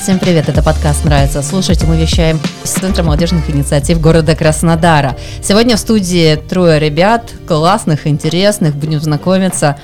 Всем 0.00 0.18
привет, 0.18 0.48
это 0.48 0.62
подкаст 0.62 1.04
«Нравится 1.04 1.42
слушать», 1.42 1.84
мы 1.84 1.94
вещаем 2.00 2.40
с 2.64 2.70
Центра 2.70 3.02
молодежных 3.02 3.50
инициатив 3.50 4.00
города 4.00 4.34
Краснодара. 4.34 5.14
Сегодня 5.42 5.76
в 5.76 5.78
студии 5.78 6.36
трое 6.36 6.80
ребят, 6.80 7.30
классных, 7.46 8.06
интересных, 8.06 8.74
будем 8.74 8.98
знакомиться. 8.98 9.78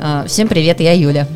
А, 0.00 0.24
всем 0.26 0.48
привет, 0.48 0.80
я 0.80 0.92
Юля. 0.92 1.28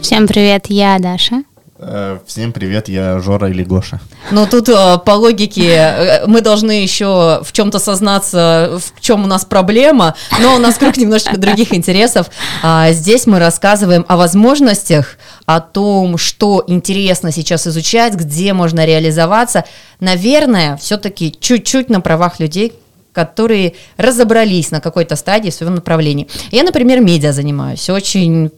Всем 0.00 0.28
привет, 0.28 0.66
я 0.68 1.00
Даша. 1.00 1.42
Э, 1.84 2.18
всем 2.26 2.52
привет, 2.52 2.88
я 2.88 3.18
Жора 3.18 3.50
или 3.50 3.64
Гоша. 3.64 3.98
Ну 4.30 4.46
тут 4.46 4.68
э, 4.68 4.98
по 5.04 5.12
логике 5.12 5.68
э, 5.72 6.26
мы 6.28 6.40
должны 6.40 6.70
еще 6.80 7.42
в 7.42 7.50
чем-то 7.50 7.80
сознаться, 7.80 8.78
в 8.78 9.00
чем 9.00 9.24
у 9.24 9.26
нас 9.26 9.44
проблема, 9.44 10.14
но 10.40 10.54
у 10.54 10.58
нас 10.58 10.76
круг 10.76 10.96
немножечко 10.96 11.38
других 11.38 11.74
интересов. 11.74 12.30
А, 12.62 12.92
здесь 12.92 13.26
мы 13.26 13.40
рассказываем 13.40 14.04
о 14.06 14.16
возможностях, 14.16 15.18
о 15.44 15.60
том, 15.60 16.18
что 16.18 16.62
интересно 16.68 17.32
сейчас 17.32 17.66
изучать, 17.66 18.14
где 18.14 18.52
можно 18.52 18.84
реализоваться. 18.84 19.64
Наверное, 19.98 20.76
все-таки 20.76 21.36
чуть-чуть 21.38 21.90
на 21.90 22.00
правах 22.00 22.38
людей, 22.38 22.74
которые 23.12 23.74
разобрались 23.96 24.70
на 24.70 24.80
какой-то 24.80 25.16
стадии 25.16 25.50
в 25.50 25.54
своем 25.54 25.74
направлении. 25.74 26.28
Я, 26.52 26.62
например, 26.62 27.00
медиа 27.00 27.32
занимаюсь, 27.32 27.90
очень 27.90 28.52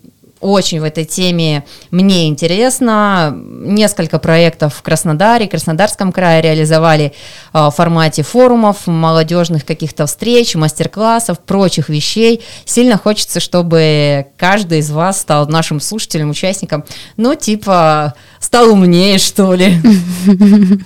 очень 0.45 0.81
в 0.81 0.85
этой 0.85 1.07
теме 1.07 1.65
мне 1.91 2.29
интересно. 2.29 3.35
Несколько 3.35 4.19
проектов 4.19 4.75
в 4.75 4.83
Краснодаре, 4.83 5.49
Краснодарском 5.49 6.13
крае 6.13 6.43
реализовали 6.43 7.15
э, 7.55 7.59
в 7.59 7.71
формате 7.71 8.23
форумов, 8.23 8.87
молодежных 8.87 9.65
каких-то 9.65 10.05
встреч, 10.05 10.55
мастер-классов, 10.55 11.41
прочих 11.41 11.89
вещей. 11.89 12.43
Сильно 12.67 12.99
хочется, 12.99 13.41
чтобы 13.41 14.27
каждый 14.37 14.81
из 14.81 14.91
вас 14.91 15.23
стал 15.23 15.49
нашим 15.49 15.81
слушателем, 15.81 16.29
участником, 16.29 16.85
ну, 17.17 17.35
типа, 17.35 18.13
стал 18.39 18.71
умнее, 18.71 19.17
что 19.17 19.55
ли. 19.55 19.81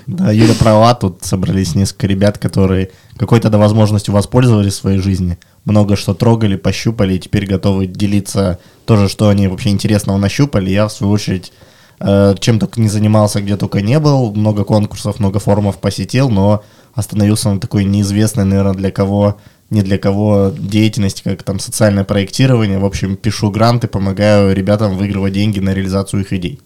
Да, 0.06 0.30
Юля 0.30 0.54
права, 0.54 0.94
тут 0.94 1.24
собрались 1.24 1.74
несколько 1.74 2.06
ребят, 2.06 2.38
которые 2.38 2.90
какой-то 3.18 3.50
возможностью 3.50 4.14
воспользовались 4.14 4.74
в 4.74 4.76
своей 4.76 4.98
жизни, 4.98 5.38
много 5.64 5.96
что 5.96 6.14
трогали, 6.14 6.56
пощупали, 6.56 7.14
и 7.14 7.18
теперь 7.18 7.46
готовы 7.46 7.86
делиться 7.86 8.58
тоже, 8.84 9.08
что 9.08 9.28
они 9.28 9.48
вообще 9.48 9.70
интересного 9.70 10.16
нащупали. 10.18 10.70
Я, 10.70 10.88
в 10.88 10.92
свою 10.92 11.12
очередь, 11.12 11.52
э, 12.00 12.34
чем 12.40 12.58
только 12.58 12.80
не 12.80 12.88
занимался, 12.88 13.40
где 13.40 13.56
только 13.56 13.80
не 13.80 13.98
был, 13.98 14.34
много 14.34 14.64
конкурсов, 14.64 15.18
много 15.20 15.38
форумов 15.38 15.78
посетил, 15.78 16.30
но 16.30 16.62
остановился 16.94 17.50
на 17.50 17.60
такой 17.60 17.84
неизвестной, 17.84 18.44
наверное, 18.44 18.74
для 18.74 18.90
кого 18.90 19.36
не 19.70 19.82
для 19.82 19.98
кого 19.98 20.52
деятельности, 20.56 21.22
как 21.22 21.42
там 21.42 21.58
социальное 21.58 22.04
проектирование. 22.04 22.78
В 22.78 22.86
общем, 22.86 23.16
пишу 23.16 23.50
гранты, 23.50 23.86
помогаю 23.86 24.54
ребятам 24.54 24.96
выигрывать 24.96 25.34
деньги 25.34 25.60
на 25.60 25.74
реализацию 25.74 26.22
их 26.22 26.32
идей. 26.32 26.60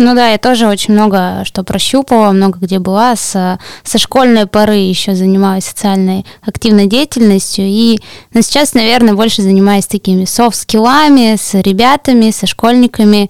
Ну 0.00 0.14
да, 0.14 0.28
я 0.30 0.38
тоже 0.38 0.68
очень 0.68 0.94
много 0.94 1.42
что 1.44 1.64
прощупала, 1.64 2.30
много 2.30 2.60
где 2.60 2.78
была. 2.78 3.16
С, 3.16 3.58
со 3.82 3.98
школьной 3.98 4.46
поры 4.46 4.76
еще 4.76 5.16
занималась 5.16 5.64
социальной 5.64 6.24
активной 6.40 6.86
деятельностью. 6.86 7.64
И 7.66 7.98
ну, 8.32 8.40
сейчас, 8.40 8.74
наверное, 8.74 9.14
больше 9.14 9.42
занимаюсь 9.42 9.88
такими 9.88 10.24
софт-скиллами 10.24 11.34
с 11.34 11.52
ребятами, 11.54 12.30
со 12.30 12.46
школьниками. 12.46 13.28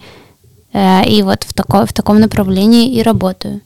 Э, 0.74 1.08
и 1.08 1.22
вот 1.22 1.44
в, 1.44 1.54
такой, 1.54 1.86
в 1.86 1.94
таком 1.94 2.20
направлении 2.20 2.92
и 2.92 3.02
работаю. 3.02 3.62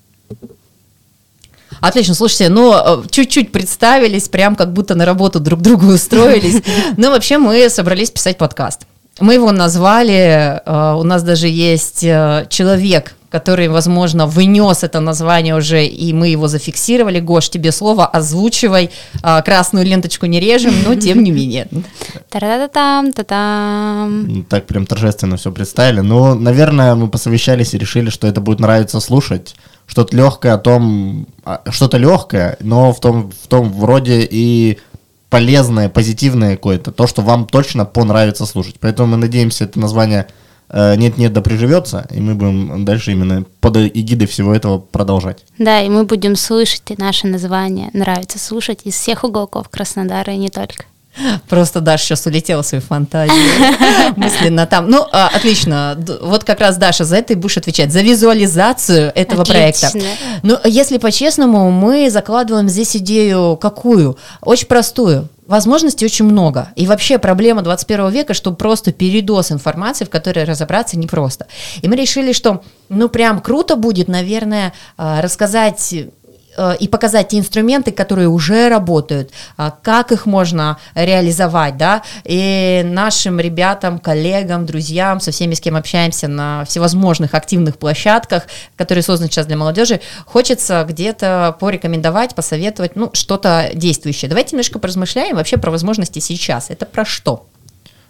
Отлично, 1.80 2.14
слушайте, 2.14 2.50
ну, 2.50 2.72
э, 2.72 3.02
чуть-чуть 3.10 3.50
представились, 3.50 4.28
прям 4.28 4.54
как 4.54 4.72
будто 4.72 4.94
на 4.94 5.04
работу 5.04 5.40
друг 5.40 5.60
другу 5.60 5.86
устроились. 5.92 6.62
Но 6.96 7.10
вообще 7.10 7.38
мы 7.38 7.68
собрались 7.68 8.12
писать 8.12 8.38
подкаст. 8.38 8.82
Мы 9.22 9.34
его 9.34 9.52
назвали, 9.52 10.60
э, 10.66 10.94
у 10.98 11.04
нас 11.04 11.22
даже 11.22 11.46
есть 11.46 12.02
э, 12.02 12.46
человек, 12.48 13.14
который, 13.30 13.68
возможно, 13.68 14.26
вынес 14.26 14.82
это 14.82 14.98
название 14.98 15.54
уже, 15.54 15.86
и 15.86 16.12
мы 16.12 16.26
его 16.26 16.48
зафиксировали. 16.48 17.20
Гош, 17.20 17.48
тебе 17.48 17.70
слово, 17.70 18.04
озвучивай. 18.04 18.90
Э, 19.22 19.40
красную 19.44 19.86
ленточку 19.86 20.26
не 20.26 20.40
режем, 20.40 20.74
но 20.84 20.96
тем 20.96 21.22
не 21.22 21.30
менее. 21.30 21.68
Та-та-там, 22.30 23.12
та-там. 23.12 24.44
Так 24.48 24.66
прям 24.66 24.86
торжественно 24.86 25.36
все 25.36 25.52
представили. 25.52 26.00
Ну, 26.00 26.34
наверное, 26.34 26.96
мы 26.96 27.06
посовещались 27.06 27.74
и 27.74 27.78
решили, 27.78 28.10
что 28.10 28.26
это 28.26 28.40
будет 28.40 28.58
нравиться 28.58 28.98
слушать. 28.98 29.54
Что-то 29.86 30.16
легкое 30.16 30.54
о 30.54 30.58
том, 30.58 31.26
а, 31.44 31.60
что-то 31.70 31.96
легкое, 31.96 32.56
но 32.60 32.92
в 32.92 32.98
том, 32.98 33.30
в 33.30 33.46
том 33.46 33.72
вроде 33.72 34.26
и 34.28 34.78
полезное, 35.32 35.88
позитивное 35.88 36.56
какое-то, 36.56 36.92
то, 36.92 37.06
что 37.06 37.22
вам 37.22 37.46
точно 37.46 37.86
понравится 37.86 38.44
слушать. 38.44 38.76
Поэтому 38.78 39.12
мы 39.12 39.16
надеемся, 39.16 39.64
это 39.64 39.80
название 39.80 40.26
э, 40.68 40.94
«Нет-нет, 40.96 41.32
да 41.32 41.40
приживется», 41.40 42.06
и 42.10 42.20
мы 42.20 42.34
будем 42.34 42.84
дальше 42.84 43.12
именно 43.12 43.46
под 43.62 43.78
эгидой 43.78 44.26
всего 44.26 44.54
этого 44.54 44.78
продолжать. 44.78 45.46
Да, 45.56 45.80
и 45.80 45.88
мы 45.88 46.04
будем 46.04 46.36
слышать 46.36 46.82
и 46.90 46.96
наше 46.98 47.28
название 47.28 47.88
«Нравится 47.94 48.38
слушать» 48.38 48.80
из 48.84 48.92
всех 48.92 49.24
уголков 49.24 49.70
Краснодара 49.70 50.34
и 50.34 50.36
не 50.36 50.50
только. 50.50 50.84
Просто 51.48 51.80
Даша 51.80 52.04
сейчас 52.04 52.26
улетела 52.26 52.62
в 52.62 52.66
свою 52.66 52.82
фантазию 52.82 53.36
мысленно 54.16 54.66
там. 54.66 54.88
Ну, 54.88 55.06
а, 55.12 55.30
отлично. 55.32 55.98
Вот 56.22 56.44
как 56.44 56.60
раз, 56.60 56.76
Даша, 56.76 57.04
за 57.04 57.16
это 57.16 57.34
и 57.34 57.36
будешь 57.36 57.58
отвечать. 57.58 57.92
За 57.92 58.00
визуализацию 58.00 59.12
этого 59.14 59.42
Отлично. 59.42 59.90
проекта. 59.90 59.98
Ну, 60.42 60.58
если 60.64 60.98
по-честному, 60.98 61.70
мы 61.70 62.10
закладываем 62.10 62.68
здесь 62.68 62.96
идею 62.96 63.56
какую? 63.56 64.16
Очень 64.40 64.66
простую. 64.68 65.28
Возможностей 65.46 66.06
очень 66.06 66.24
много. 66.24 66.68
И 66.76 66.86
вообще 66.86 67.18
проблема 67.18 67.62
21 67.62 68.08
века, 68.10 68.32
что 68.32 68.52
просто 68.52 68.92
передос 68.92 69.52
информации, 69.52 70.04
в 70.04 70.10
которой 70.10 70.44
разобраться 70.44 70.96
непросто. 70.96 71.46
И 71.82 71.88
мы 71.88 71.96
решили, 71.96 72.32
что 72.32 72.62
ну 72.88 73.08
прям 73.08 73.40
круто 73.40 73.76
будет, 73.76 74.08
наверное, 74.08 74.72
а, 74.96 75.20
рассказать 75.20 76.06
и 76.80 76.88
показать 76.88 77.28
те 77.28 77.38
инструменты, 77.38 77.92
которые 77.92 78.28
уже 78.28 78.68
работают, 78.68 79.30
а, 79.56 79.70
как 79.70 80.12
их 80.12 80.26
можно 80.26 80.78
реализовать, 80.94 81.76
да, 81.76 82.02
и 82.24 82.82
нашим 82.84 83.40
ребятам, 83.40 83.98
коллегам, 83.98 84.66
друзьям, 84.66 85.20
со 85.20 85.30
всеми, 85.30 85.54
с 85.54 85.60
кем 85.60 85.76
общаемся 85.76 86.28
на 86.28 86.64
всевозможных 86.64 87.34
активных 87.34 87.78
площадках, 87.78 88.44
которые 88.76 89.02
созданы 89.02 89.30
сейчас 89.30 89.46
для 89.46 89.56
молодежи, 89.56 90.00
хочется 90.26 90.84
где-то 90.88 91.56
порекомендовать, 91.58 92.34
посоветовать, 92.34 92.96
ну, 92.96 93.10
что-то 93.12 93.70
действующее. 93.74 94.28
Давайте 94.28 94.52
немножко 94.52 94.78
поразмышляем 94.78 95.36
вообще 95.36 95.56
про 95.56 95.70
возможности 95.70 96.18
сейчас. 96.18 96.70
Это 96.70 96.86
про 96.86 97.04
что? 97.04 97.46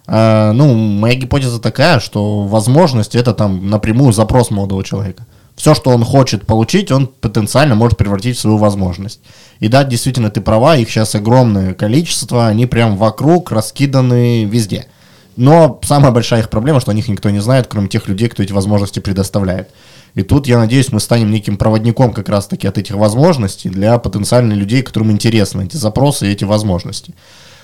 А, 0.05 0.51
ну, 0.51 0.73
моя 0.73 1.15
гипотеза 1.15 1.61
такая, 1.61 1.99
что 1.99 2.43
возможность 2.45 3.15
это 3.15 3.33
там 3.33 3.69
напрямую 3.69 4.11
запрос 4.11 4.51
молодого 4.51 4.83
человека 4.83 5.25
все, 5.55 5.73
что 5.73 5.91
он 5.91 6.03
хочет 6.03 6.45
получить, 6.45 6.91
он 6.91 7.07
потенциально 7.07 7.75
может 7.75 7.97
превратить 7.97 8.37
в 8.37 8.41
свою 8.41 8.57
возможность. 8.57 9.19
И 9.59 9.67
да, 9.67 9.83
действительно, 9.83 10.29
ты 10.29 10.41
права, 10.41 10.75
их 10.75 10.89
сейчас 10.89 11.15
огромное 11.15 11.73
количество, 11.73 12.47
они 12.47 12.65
прям 12.65 12.97
вокруг 12.97 13.51
раскиданы 13.51 14.45
везде. 14.45 14.87
Но 15.35 15.79
самая 15.83 16.11
большая 16.11 16.41
их 16.41 16.49
проблема, 16.49 16.79
что 16.79 16.91
о 16.91 16.93
них 16.93 17.07
никто 17.07 17.29
не 17.29 17.39
знает, 17.39 17.67
кроме 17.67 17.87
тех 17.87 18.07
людей, 18.07 18.29
кто 18.29 18.43
эти 18.43 18.51
возможности 18.51 18.99
предоставляет. 18.99 19.69
И 20.15 20.21
тут, 20.21 20.47
я 20.47 20.59
надеюсь, 20.59 20.91
мы 20.91 20.99
станем 20.99 21.31
неким 21.31 21.57
проводником 21.57 22.13
как 22.13 22.29
раз-таки 22.29 22.67
от 22.67 22.77
этих 22.77 22.95
возможностей 22.95 23.69
для 23.69 23.97
потенциальных 23.97 24.57
людей, 24.57 24.83
которым 24.83 25.11
интересны 25.11 25.63
эти 25.63 25.75
запросы 25.75 26.27
и 26.27 26.31
эти 26.31 26.43
возможности. 26.43 27.15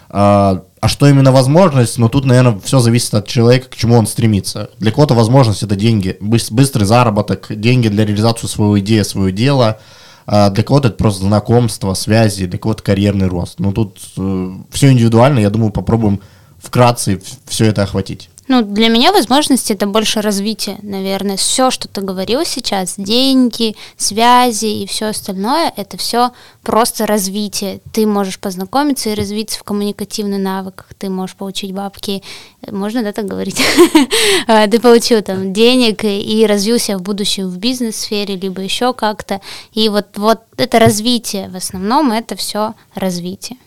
А, 0.10 0.64
а 0.80 0.88
что 0.88 1.08
именно 1.08 1.32
возможность? 1.32 1.98
Ну, 1.98 2.10
тут, 2.10 2.26
наверное, 2.26 2.60
все 2.64 2.80
зависит 2.80 3.14
от 3.14 3.28
человека, 3.28 3.70
к 3.70 3.76
чему 3.76 3.96
он 3.96 4.08
стремится. 4.08 4.70
Для 4.80 4.92
кого-то 4.92 5.14
возможность– 5.14 5.64
это 5.64 5.76
деньги, 5.76 6.18
быстрый 6.20 6.84
заработок, 6.84 7.48
деньги 7.50 7.88
для 7.88 8.06
реализации 8.06 8.48
своего 8.48 8.80
идеи, 8.80 9.02
своего 9.04 9.30
дела. 9.30 9.80
А 10.26 10.50
для 10.50 10.64
кого-то 10.64 10.90
это 10.90 10.98
просто 10.98 11.24
знакомство, 11.26 11.94
связи, 11.96 12.46
для 12.46 12.60
кого-то 12.60 12.84
карьерный 12.84 13.28
рост. 13.28 13.60
Ну, 13.60 13.72
тут 13.72 14.00
э, 14.18 14.52
все 14.72 14.92
индивидуально, 14.92 15.40
я 15.40 15.50
думаю, 15.50 15.72
попробуем 15.72 16.22
вкратце 16.60 17.20
все 17.48 17.66
это 17.66 17.84
охватить. 17.84 18.30
Ну, 18.50 18.64
для 18.64 18.90
меня 18.90 19.12
возможности 19.12 19.74
это 19.74 19.86
больше 19.86 20.22
развитие, 20.22 20.80
наверное. 20.82 21.38
Все, 21.38 21.70
что 21.70 21.88
ты 21.88 22.02
говорил 22.02 22.44
сейчас, 22.44 22.96
деньги, 22.98 23.76
связи 23.96 24.66
и 24.66 24.88
все 24.88 25.06
остальное, 25.06 25.72
это 25.78 25.98
все 25.98 26.32
просто 26.64 27.06
развитие. 27.06 27.80
Ты 27.94 28.08
можешь 28.08 28.40
познакомиться 28.40 29.12
и 29.12 29.14
развиться 29.14 29.60
в 29.60 29.64
коммуникативных 29.64 30.40
навыках, 30.40 30.88
ты 30.98 31.12
можешь 31.12 31.36
получить 31.36 31.74
бабки, 31.74 32.24
можно, 32.68 33.04
да, 33.04 33.14
так 33.14 33.26
говорить? 33.26 33.62
А, 34.48 34.68
ты 34.68 34.80
получил 34.80 35.22
там 35.22 35.54
денег 35.54 36.04
и 36.04 36.44
развился 36.48 36.98
в 36.98 37.04
будущем 37.04 37.50
в 37.50 37.58
бизнес-сфере, 37.58 38.36
либо 38.36 38.62
еще 38.62 38.94
как-то. 38.94 39.42
И 39.74 39.90
вот, 39.90 40.18
вот 40.18 40.42
это 40.58 40.80
развитие, 40.80 41.50
в 41.50 41.56
основном 41.56 42.12
это 42.12 42.36
все 42.36 42.74
развитие. 42.96 43.60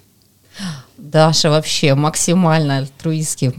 Даша 1.02 1.50
вообще 1.50 1.96
максимально 1.96 2.78
альтруистски 2.78 3.52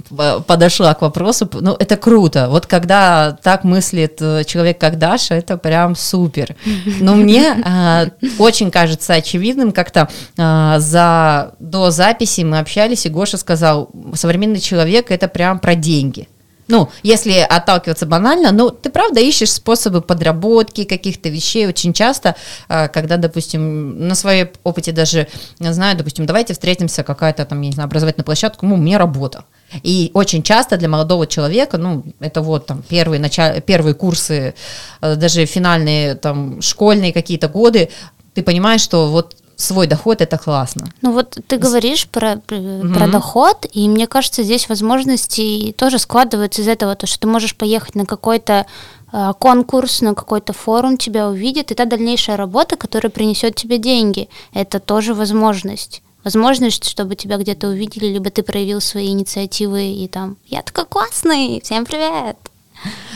подошла 0.48 0.94
к 0.94 1.02
вопросу. 1.02 1.50
Ну, 1.52 1.76
это 1.78 1.98
круто. 1.98 2.48
Вот 2.50 2.68
когда 2.68 3.38
так 3.44 3.66
мыслит 3.66 4.18
э, 4.22 4.46
человек, 4.46 4.80
как 4.80 4.98
Даша, 4.98 5.36
это 5.36 5.58
прям 5.58 5.94
супер. 5.98 6.56
Но 7.02 7.16
мне 7.16 7.54
э, 7.54 8.10
очень 8.40 8.72
кажется 8.72 9.16
очевидным, 9.16 9.74
как-то 9.74 10.08
э, 10.38 10.76
за, 10.80 11.54
до 11.60 11.92
записи 11.92 12.42
мы 12.42 12.60
общались, 12.60 13.06
и 13.06 13.10
Гоша 13.10 13.36
сказал, 13.38 13.90
современный 14.14 14.62
человек— 14.62 15.08
это 15.12 15.28
прям 15.28 15.60
про 15.60 15.76
деньги. 15.76 16.30
Ну, 16.68 16.90
если 17.04 17.34
отталкиваться 17.34 18.06
банально, 18.06 18.52
ну, 18.52 18.70
ты 18.70 18.90
правда 18.90 19.20
ищешь 19.20 19.52
способы 19.52 20.02
подработки 20.02 20.86
каких-то 20.86 21.30
вещей 21.30 21.68
очень 21.68 21.94
часто, 21.94 22.36
а, 22.70 22.88
когда, 22.88 23.18
допустим, 23.18 24.08
на 24.08 24.16
своем 24.16 24.50
опыте 24.64 24.92
даже, 24.92 25.28
знаю, 25.60 25.98
допустим, 25.98 26.26
давайте 26.26 26.54
встретимся, 26.54 27.04
какая-то 27.04 27.46
там, 27.46 27.62
я 27.62 27.68
не 27.68 27.74
знаю, 27.74 27.88
образовательная 27.88 28.26
площадка, 28.26 28.66
ну, 28.66 28.78
мне 28.78 28.98
работа. 28.98 29.46
И 29.82 30.12
очень 30.14 30.44
часто 30.44 30.78
для 30.78 30.88
молодого 30.88 31.28
человека, 31.28 31.78
ну, 31.78 32.04
это 32.20 32.42
вот 32.42 32.68
там 32.68 32.84
первые, 32.88 33.20
началь... 33.20 33.62
первые 33.62 33.96
курсы, 33.96 34.54
э, 35.02 35.16
даже 35.16 35.46
финальные 35.46 36.16
там 36.16 36.62
школьные 36.62 37.12
какие-то 37.12 37.48
годы, 37.48 37.90
ты 38.34 38.44
понимаешь, 38.44 38.82
что 38.82 39.10
вот 39.10 39.36
свой 39.64 39.88
доход 39.88 40.22
это 40.22 40.38
классно. 40.38 40.88
Ну 41.02 41.12
вот 41.12 41.38
ты 41.48 41.58
говоришь 41.58 42.08
про, 42.08 42.34
mm-hmm. 42.34 42.94
про 42.94 43.08
доход, 43.08 43.66
и 43.72 43.88
мне 43.88 44.08
кажется, 44.08 44.44
здесь 44.44 44.70
возможности 44.70 45.74
тоже 45.78 46.00
складываются 46.00 46.62
из 46.62 46.68
этого, 46.68 46.96
то, 46.96 47.08
что 47.08 47.20
ты 47.20 47.28
можешь 47.28 47.56
поехать 47.56 47.96
на 47.96 48.06
какой-то 48.06 48.66
э, 49.12 49.34
конкурс, 49.40 50.02
на 50.02 50.14
какой-то 50.14 50.54
форум, 50.54 50.98
тебя 50.98 51.30
увидят, 51.30 51.72
и 51.72 51.76
та 51.76 51.86
дальнейшая 51.86 52.38
работа, 52.38 52.76
которая 52.76 53.10
принесет 53.10 53.56
тебе 53.56 53.78
деньги, 53.78 54.30
это 54.54 54.80
тоже 54.80 55.14
возможность 55.14 56.02
возможность, 56.24 56.88
чтобы 56.88 57.16
тебя 57.16 57.38
где-то 57.38 57.68
увидели, 57.68 58.06
либо 58.06 58.30
ты 58.30 58.44
проявил 58.44 58.80
свои 58.80 59.08
инициативы 59.08 59.92
и 59.92 60.08
там 60.08 60.38
«Я 60.48 60.62
такой 60.62 60.86
классный! 60.86 61.60
Всем 61.62 61.86
привет!» 61.86 62.38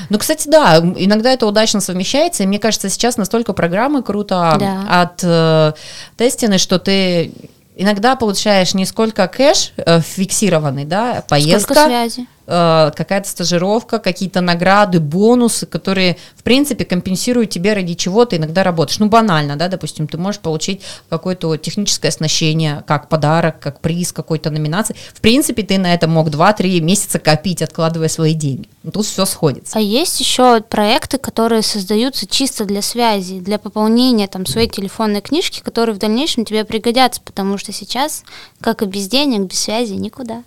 Ну, 0.10 0.18
кстати, 0.18 0.48
да, 0.48 0.78
иногда 0.78 1.32
это 1.32 1.46
удачно 1.46 1.82
совмещается, 1.82 2.44
и 2.44 2.46
мне 2.46 2.60
кажется, 2.60 2.90
сейчас 2.90 3.18
настолько 3.18 3.54
программы 3.54 4.04
круто 4.04 4.56
да. 4.60 5.02
от 5.02 5.20
э, 5.24 5.74
тестины, 6.16 6.58
что 6.58 6.80
ты 6.80 7.34
иногда 7.76 8.16
получаешь 8.16 8.74
не 8.74 8.86
сколько 8.86 9.28
кэш 9.28 9.74
э, 9.76 10.00
фиксированный, 10.02 10.86
да, 10.86 11.24
поездка. 11.28 11.74
Сколько 11.74 11.86
связи 11.86 12.28
Э, 12.50 12.92
какая-то 12.96 13.28
стажировка, 13.28 14.00
какие-то 14.00 14.40
награды, 14.40 15.02
бонусы, 15.02 15.66
которые, 15.66 16.16
в 16.34 16.44
принципе, 16.44 16.86
компенсируют 16.86 17.50
тебе, 17.50 17.74
ради 17.74 17.94
чего 17.96 18.24
ты 18.24 18.38
иногда 18.38 18.64
работаешь. 18.64 19.00
Ну, 19.00 19.10
банально, 19.10 19.58
да, 19.58 19.68
допустим, 19.68 20.08
ты 20.08 20.18
можешь 20.18 20.40
получить 20.40 20.82
какое-то 21.10 21.58
техническое 21.58 22.08
оснащение, 22.08 22.86
как 22.88 23.10
подарок, 23.10 23.60
как 23.60 23.82
приз 23.82 24.14
какой-то 24.14 24.50
номинации. 24.50 24.96
В 25.14 25.20
принципе, 25.20 25.64
ты 25.64 25.78
на 25.78 25.94
это 25.94 26.08
мог 26.08 26.30
2-3 26.30 26.80
месяца 26.80 27.20
копить, 27.20 27.62
откладывая 27.62 28.08
свои 28.08 28.34
деньги. 28.34 28.70
Тут 28.94 29.06
все 29.06 29.26
сходится. 29.26 29.78
А 29.78 29.82
есть 29.82 30.18
еще 30.22 30.62
проекты, 30.62 31.18
которые 31.18 31.64
создаются 31.64 32.28
чисто 32.28 32.64
для 32.64 32.82
связи, 32.82 33.42
для 33.42 33.60
пополнения 33.60 34.28
там 34.28 34.46
своей 34.46 34.70
телефонной 34.70 35.20
книжки, 35.20 35.60
которые 35.60 35.96
в 35.96 36.00
дальнейшем 36.00 36.46
тебе 36.46 36.64
пригодятся, 36.64 37.20
потому 37.20 37.58
что 37.58 37.74
сейчас, 37.74 38.24
как 38.62 38.84
и 38.84 38.86
без 38.86 39.10
денег, 39.10 39.50
без 39.50 39.60
связи, 39.60 39.94
никуда. 39.96 40.44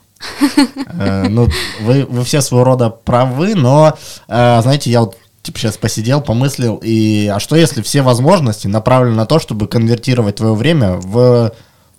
Э, 0.98 1.28
ну, 1.28 1.48
вы, 1.80 2.04
вы 2.04 2.24
все 2.24 2.40
своего 2.40 2.64
рода 2.64 2.90
правы, 2.90 3.54
но, 3.54 3.96
э, 4.28 4.60
знаете, 4.62 4.90
я 4.90 5.00
вот 5.00 5.16
типа 5.42 5.58
сейчас 5.58 5.78
посидел, 5.78 6.20
помыслил, 6.20 6.80
и 6.82 7.30
а 7.32 7.40
что 7.40 7.56
если 7.56 7.82
все 7.82 8.02
возможности 8.02 8.66
направлены 8.66 9.16
на 9.16 9.26
то, 9.26 9.38
чтобы 9.38 9.66
конвертировать 9.66 10.36
твое 10.36 10.54
время 10.54 10.92
в 10.94 11.52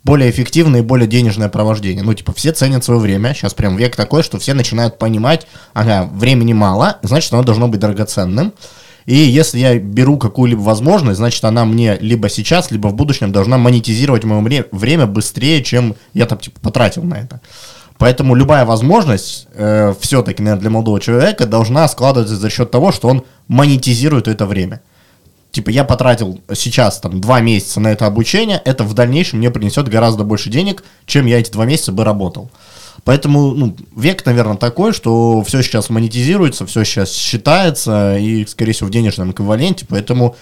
более 0.03 0.29
эффективное 0.31 0.81
и 0.81 0.83
более 0.83 1.07
денежное 1.07 1.49
провождение. 1.49 2.03
Ну, 2.03 2.13
типа, 2.13 2.33
все 2.33 2.51
ценят 2.51 2.83
свое 2.83 2.99
время. 2.99 3.33
Сейчас 3.33 3.53
прям 3.53 3.77
век 3.77 3.95
такой, 3.95 4.23
что 4.23 4.39
все 4.39 4.53
начинают 4.53 4.97
понимать, 4.97 5.45
ага, 5.73 6.09
времени 6.11 6.53
мало, 6.53 6.97
значит, 7.03 7.31
оно 7.33 7.43
должно 7.43 7.67
быть 7.67 7.79
драгоценным. 7.79 8.53
И 9.05 9.15
если 9.15 9.59
я 9.59 9.79
беру 9.79 10.17
какую-либо 10.17 10.61
возможность, 10.61 11.17
значит, 11.17 11.43
она 11.43 11.65
мне 11.65 11.97
либо 11.99 12.29
сейчас, 12.29 12.71
либо 12.71 12.87
в 12.87 12.93
будущем 12.93 13.31
должна 13.31 13.57
монетизировать 13.57 14.23
мое 14.23 14.65
время 14.71 15.07
быстрее, 15.07 15.63
чем 15.63 15.95
я 16.13 16.25
там, 16.25 16.37
типа, 16.37 16.59
потратил 16.61 17.03
на 17.03 17.15
это. 17.15 17.41
Поэтому 18.01 18.33
любая 18.33 18.65
возможность, 18.65 19.47
э, 19.53 19.93
все-таки, 19.99 20.41
наверное, 20.41 20.61
для 20.61 20.69
молодого 20.71 20.99
человека 20.99 21.45
должна 21.45 21.87
складываться 21.87 22.35
за 22.35 22.49
счет 22.49 22.71
того, 22.71 22.91
что 22.91 23.07
он 23.07 23.23
монетизирует 23.47 24.27
это 24.27 24.47
время. 24.47 24.81
Типа, 25.51 25.69
я 25.69 25.83
потратил 25.83 26.41
сейчас 26.55 26.99
там 26.99 27.21
два 27.21 27.41
месяца 27.41 27.79
на 27.79 27.89
это 27.89 28.07
обучение, 28.07 28.59
это 28.65 28.85
в 28.85 28.95
дальнейшем 28.95 29.37
мне 29.37 29.51
принесет 29.51 29.87
гораздо 29.87 30.23
больше 30.23 30.49
денег, 30.49 30.83
чем 31.05 31.27
я 31.27 31.39
эти 31.39 31.51
два 31.51 31.65
месяца 31.65 31.91
бы 31.91 32.03
работал. 32.03 32.49
Поэтому 33.03 33.51
ну, 33.51 33.75
век, 33.95 34.25
наверное, 34.25 34.57
такой, 34.57 34.93
что 34.93 35.43
все 35.43 35.61
сейчас 35.61 35.91
монетизируется, 35.91 36.65
все 36.65 36.83
сейчас 36.83 37.13
считается, 37.13 38.17
и, 38.17 38.47
скорее 38.47 38.73
всего, 38.73 38.87
в 38.87 38.91
денежном 38.91 39.29
эквиваленте. 39.29 39.85
Поэтому, 39.87 40.35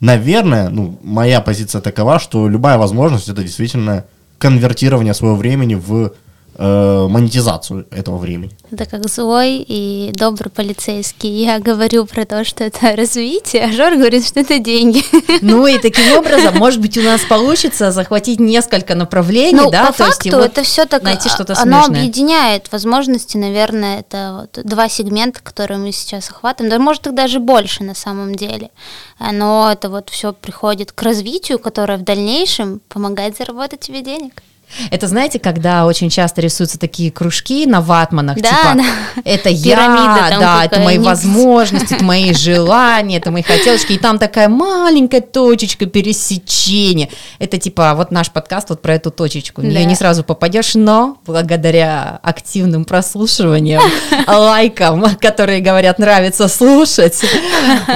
наверное, 0.00 0.68
ну, 0.68 0.98
моя 1.02 1.40
позиция 1.40 1.80
такова, 1.80 2.18
что 2.18 2.46
любая 2.46 2.76
возможность 2.76 3.30
это 3.30 3.42
действительно 3.42 4.04
конвертирование 4.36 5.14
своего 5.14 5.36
времени 5.36 5.76
в 5.76 6.12
э, 6.58 7.06
монетизацию 7.08 7.86
этого 7.90 8.16
времени. 8.16 8.56
Это 8.70 8.86
как 8.86 9.08
злой 9.08 9.64
и 9.66 10.12
добрый 10.14 10.50
полицейский. 10.50 11.44
Я 11.44 11.58
говорю 11.58 12.06
про 12.06 12.24
то, 12.24 12.44
что 12.44 12.64
это 12.64 12.96
развитие, 12.96 13.64
а 13.64 13.72
Жор 13.72 13.94
говорит, 13.94 14.26
что 14.26 14.40
это 14.40 14.58
деньги. 14.58 15.02
Ну 15.42 15.66
и 15.66 15.78
таким 15.78 16.16
образом, 16.16 16.56
может 16.56 16.80
быть, 16.80 16.96
у 16.96 17.02
нас 17.02 17.20
получится 17.22 17.90
захватить 17.90 18.40
несколько 18.40 18.94
направлений, 18.94 19.60
ну, 19.60 19.70
да? 19.70 19.86
По 19.86 19.92
то 19.92 20.04
факту 20.04 20.28
есть, 20.28 20.38
это 20.38 20.62
все 20.62 20.86
так, 20.86 21.02
найти 21.02 21.28
что-то 21.28 21.52
оно 21.56 21.82
смежное. 21.82 22.00
объединяет 22.00 22.72
возможности, 22.72 23.36
наверное, 23.36 24.00
это 24.00 24.48
вот 24.54 24.64
два 24.64 24.88
сегмента, 24.88 25.40
которые 25.42 25.78
мы 25.78 25.92
сейчас 25.92 26.30
охватываем, 26.30 26.70
да, 26.70 26.78
может 26.78 27.06
их 27.06 27.14
даже 27.14 27.38
больше 27.38 27.84
на 27.84 27.94
самом 27.94 28.34
деле. 28.34 28.70
Но 29.18 29.70
это 29.70 29.88
вот 29.88 30.10
все 30.10 30.32
приходит 30.32 30.92
к 30.92 31.02
развитию, 31.02 31.58
которое 31.58 31.98
в 31.98 32.02
дальнейшем 32.02 32.80
помогает 32.88 33.36
заработать 33.36 33.80
тебе 33.80 34.02
денег. 34.02 34.42
Это 34.90 35.06
знаете, 35.06 35.38
когда 35.38 35.86
очень 35.86 36.10
часто 36.10 36.40
рисуются 36.40 36.78
такие 36.78 37.10
кружки 37.10 37.66
на 37.66 37.80
ватманах, 37.80 38.36
да, 38.36 38.48
типа 38.48 38.74
да. 38.74 39.22
это 39.24 39.48
я, 39.48 40.28
да, 40.38 40.64
это 40.64 40.80
мои 40.80 40.98
возможности, 40.98 41.94
это 41.94 42.04
мои 42.04 42.34
желания, 42.34 43.16
это 43.18 43.30
мои 43.30 43.42
хотелочки, 43.42 43.92
и 43.92 43.98
там 43.98 44.18
такая 44.18 44.48
маленькая 44.48 45.20
точечка 45.20 45.86
пересечения. 45.86 47.08
Это 47.38 47.58
типа 47.58 47.94
вот 47.94 48.10
наш 48.10 48.30
подкаст 48.30 48.70
вот 48.70 48.82
про 48.82 48.94
эту 48.94 49.10
точечку. 49.10 49.62
Да. 49.62 49.84
не 49.84 49.94
сразу 49.94 50.24
попадешь, 50.24 50.74
но 50.74 51.18
благодаря 51.24 52.20
активным 52.22 52.84
прослушиваниям, 52.84 53.82
лайкам, 54.26 55.16
которые 55.20 55.60
говорят 55.60 55.98
нравится 55.98 56.48
слушать, 56.48 57.24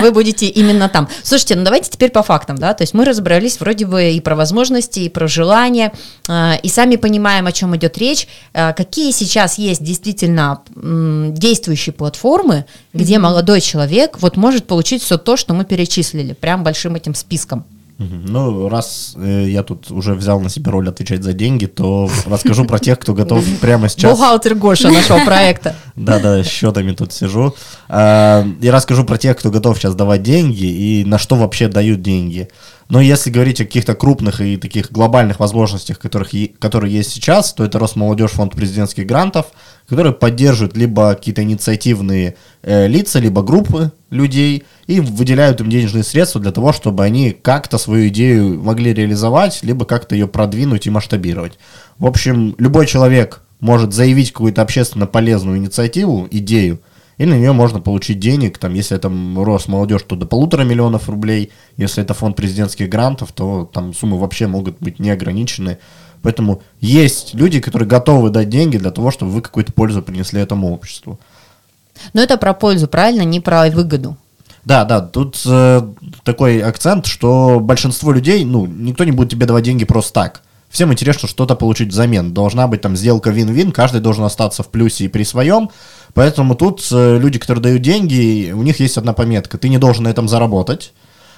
вы 0.01 0.13
будете 0.13 0.47
именно 0.47 0.89
там. 0.89 1.09
Слушайте, 1.23 1.57
ну 1.57 1.65
давайте 1.65 1.91
теперь 1.91 2.11
по 2.11 2.23
фактам, 2.23 2.57
да, 2.57 2.75
то 2.75 2.83
есть 2.83 2.95
мы 2.95 3.05
разобрались 3.05 3.61
вроде 3.61 3.87
бы 3.87 4.11
и 4.11 4.21
про 4.21 4.35
возможности, 4.35 5.01
и 5.01 5.09
про 5.09 5.29
желания, 5.29 5.93
а, 6.29 6.59
и 6.63 6.69
сами 6.69 6.97
понимаем, 6.97 7.47
о 7.47 7.53
чем 7.53 7.77
идет 7.77 7.99
речь, 7.99 8.27
э, 8.53 8.73
какие 8.73 9.11
сейчас 9.13 9.59
есть 9.59 9.83
действительно 9.83 10.63
действующие 10.75 11.93
платформы, 11.93 12.65
где 12.93 13.15
mm-hmm. 13.15 13.19
молодой 13.19 13.61
человек 13.61 14.19
вот 14.21 14.37
может 14.37 14.67
получить 14.67 15.03
все 15.03 15.19
то, 15.19 15.37
что 15.37 15.55
мы 15.55 15.65
перечислили, 15.65 16.33
прям 16.33 16.63
большим 16.65 16.95
этим 16.95 17.15
списком. 17.15 17.65
Ну, 18.01 18.71
раз 18.71 19.13
э, 19.19 19.45
я 19.49 19.63
тут 19.63 19.91
уже 19.91 20.15
взял 20.15 20.41
на 20.41 20.49
себя 20.49 20.73
роль 20.73 20.89
отвечать 20.89 21.23
за 21.23 21.35
деньги, 21.35 21.67
то 21.67 22.09
расскажу 22.27 22.65
про 22.65 22.79
тех, 22.79 22.99
кто 22.99 23.13
готов 23.13 23.45
прямо 23.61 23.91
сейчас... 23.91 24.13
Бухгалтер 24.13 24.55
Гоша 24.55 24.91
нашего 24.91 25.23
проекта. 25.27 25.77
Да-да, 26.01 26.43
счетами 26.43 26.93
тут 26.93 27.13
сижу. 27.13 27.55
А, 27.91 28.47
и 28.63 28.71
расскажу 28.71 29.05
про 29.05 29.19
тех, 29.19 29.37
кто 29.37 29.51
готов 29.51 29.79
сейчас 29.79 29.95
давать 29.95 30.23
деньги 30.23 30.65
и 30.65 31.05
на 31.05 31.19
что 31.19 31.37
вообще 31.37 31.69
дают 31.69 32.01
деньги. 32.01 32.49
Но 32.89 33.03
если 33.03 33.29
говорить 33.29 33.61
о 33.61 33.67
каких-то 33.67 33.95
крупных 33.95 34.41
и 34.41 34.57
таких 34.57 34.91
глобальных 34.91 35.39
возможностях, 35.41 35.99
которых, 35.99 36.31
которые 36.59 36.95
есть 36.95 37.11
сейчас, 37.11 37.53
то 37.53 37.65
это 37.65 37.79
Росмолодежь, 37.79 38.31
фонд 38.31 38.55
президентских 38.55 39.07
грантов, 39.07 39.47
которые 39.87 40.15
поддерживают 40.15 40.75
либо 40.75 41.15
какие-то 41.15 41.43
инициативные 41.43 42.35
э, 42.63 42.87
лица, 42.87 43.19
либо 43.19 43.43
группы 43.43 43.93
людей 44.09 44.65
и 44.87 45.01
выделяют 45.01 45.61
им 45.61 45.69
денежные 45.69 46.03
средства 46.03 46.41
для 46.41 46.51
того, 46.51 46.73
чтобы 46.73 47.05
они 47.05 47.33
как-то 47.33 47.77
свою 47.77 48.09
идею 48.09 48.59
могли 48.63 48.95
реализовать, 48.95 49.63
либо 49.63 49.85
как-то 49.85 50.15
ее 50.15 50.27
продвинуть 50.27 50.87
и 50.87 50.91
масштабировать. 50.91 51.59
В 51.99 52.07
общем, 52.07 52.55
любой 52.57 52.87
человек 52.87 53.43
может 53.61 53.93
заявить 53.93 54.33
какую-то 54.33 54.63
общественно 54.63 55.07
полезную 55.07 55.59
инициативу, 55.59 56.27
идею, 56.31 56.81
и 57.21 57.27
на 57.27 57.35
нее 57.35 57.53
можно 57.53 57.81
получить 57.81 58.19
денег, 58.19 58.57
там, 58.57 58.73
если 58.73 58.97
это 58.97 59.09
Росмолодежь, 59.09 60.03
то 60.05 60.17
до 60.17 60.25
полутора 60.25 60.63
миллионов 60.65 61.09
рублей, 61.11 61.51
если 61.77 62.03
это 62.03 62.15
фонд 62.15 62.35
президентских 62.35 62.89
грантов, 62.89 63.33
то 63.33 63.69
там 63.71 63.93
суммы 63.93 64.19
вообще 64.19 64.47
могут 64.47 64.79
быть 64.81 64.99
неограничены. 64.99 65.77
Поэтому 66.23 66.63
есть 66.81 67.35
люди, 67.35 67.61
которые 67.61 67.87
готовы 67.87 68.31
дать 68.31 68.49
деньги 68.49 68.79
для 68.79 68.91
того, 68.91 69.11
чтобы 69.11 69.33
вы 69.33 69.43
какую-то 69.43 69.73
пользу 69.73 70.01
принесли 70.01 70.41
этому 70.41 70.73
обществу. 70.73 71.21
Но 72.15 72.23
это 72.23 72.39
про 72.39 72.55
пользу, 72.55 72.89
правильно, 72.89 73.23
не 73.23 73.41
про 73.41 73.69
выгоду. 73.69 74.17
Да, 74.65 74.87
да, 74.87 75.03
тут 75.03 75.43
э, 75.47 75.83
такой 76.25 76.63
акцент, 76.63 77.05
что 77.05 77.61
большинство 77.61 78.13
людей, 78.13 78.47
ну, 78.47 78.65
никто 78.65 79.05
не 79.05 79.13
будет 79.13 79.31
тебе 79.31 79.45
давать 79.45 79.65
деньги 79.65 79.85
просто 79.85 80.15
так. 80.15 80.43
Всем 80.71 80.93
интересно 80.93 81.29
что-то 81.29 81.57
получить 81.57 81.89
взамен. 81.89 82.33
Должна 82.33 82.69
быть 82.69 82.81
там 82.81 82.97
сделка 82.97 83.31
вин-вин, 83.31 83.73
каждый 83.73 84.01
должен 84.01 84.23
остаться 84.25 84.63
в 84.63 84.69
плюсе 84.69 85.05
и 85.05 85.09
при 85.09 85.25
своем. 85.25 85.69
Поэтому 86.15 86.55
тут 86.55 86.87
э, 86.93 87.19
люди, 87.19 87.41
которые 87.41 87.61
дают 87.61 87.83
деньги, 87.83 88.53
у 88.53 88.63
них 88.63 88.79
есть 88.79 88.97
одна 88.97 89.13
пометка. 89.13 89.59
Ты 89.59 89.69
не 89.69 89.79
должен 89.79 90.05
на 90.05 90.09
этом 90.09 90.29
заработать. 90.29 90.93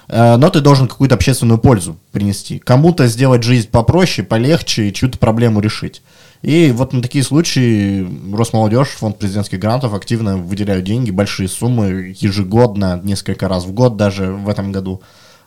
э, 0.07 0.35
но 0.37 0.49
ты 0.51 0.61
должен 0.61 0.87
какую-то 0.87 1.15
общественную 1.15 1.57
пользу 1.57 1.97
принести. 2.11 2.59
Кому-то 2.59 3.07
сделать 3.07 3.41
жизнь 3.41 3.69
попроще, 3.69 4.25
полегче 4.25 4.91
чью-то 4.91 5.17
проблему 5.17 5.61
решить. 5.61 6.03
И 6.43 6.71
вот 6.71 6.93
на 6.93 7.01
такие 7.01 7.23
случаи 7.23 8.05
Росмолодежь, 8.35 8.89
фонд 8.89 9.17
президентских 9.17 9.59
грантов 9.59 9.95
активно 9.95 10.37
выделяют 10.37 10.85
деньги, 10.85 11.09
большие 11.09 11.49
суммы 11.49 12.15
ежегодно, 12.19 13.01
несколько 13.03 13.47
раз 13.47 13.63
в 13.63 13.71
год 13.71 13.97
даже 13.97 14.31
в 14.31 14.47
этом 14.47 14.71
году. 14.71 15.01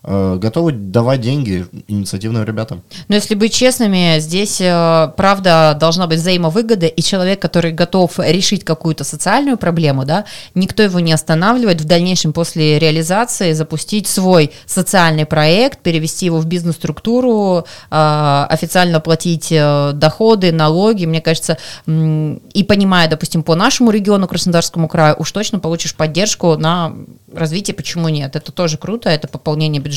Э, 0.08 0.38
готовы 0.40 0.70
давать 0.70 1.20
деньги 1.20 1.66
инициативным 1.88 2.44
ребятам. 2.44 2.84
Но 3.08 3.16
если 3.16 3.34
быть 3.34 3.52
честными, 3.52 4.20
здесь 4.20 4.60
э, 4.60 5.10
правда 5.16 5.76
должна 5.80 6.06
быть 6.06 6.20
взаимовыгода, 6.20 6.86
и 6.86 7.02
человек, 7.02 7.42
который 7.42 7.72
готов 7.72 8.20
решить 8.20 8.64
какую-то 8.64 9.02
социальную 9.02 9.56
проблему, 9.58 10.04
да, 10.04 10.24
никто 10.54 10.84
его 10.84 11.00
не 11.00 11.12
останавливает 11.12 11.80
в 11.80 11.86
дальнейшем 11.86 12.32
после 12.32 12.78
реализации 12.78 13.52
запустить 13.52 14.06
свой 14.06 14.52
социальный 14.64 15.26
проект, 15.26 15.80
перевести 15.80 16.26
его 16.26 16.38
в 16.38 16.46
бизнес-структуру, 16.46 17.66
э, 17.90 18.46
официально 18.48 19.00
платить 19.00 19.52
доходы, 19.94 20.52
налоги, 20.52 21.04
мне 21.06 21.20
кажется, 21.20 21.58
и 21.86 22.64
понимая, 22.68 23.08
допустим, 23.08 23.42
по 23.42 23.56
нашему 23.56 23.90
региону, 23.90 24.28
Краснодарскому 24.28 24.86
краю, 24.86 25.16
уж 25.18 25.32
точно 25.32 25.58
получишь 25.58 25.96
поддержку 25.96 26.56
на 26.56 26.94
развитие, 27.34 27.74
почему 27.74 28.08
нет? 28.08 28.36
Это 28.36 28.52
тоже 28.52 28.78
круто, 28.78 29.08
это 29.10 29.28
пополнение 29.28 29.82
бюджета, 29.82 29.95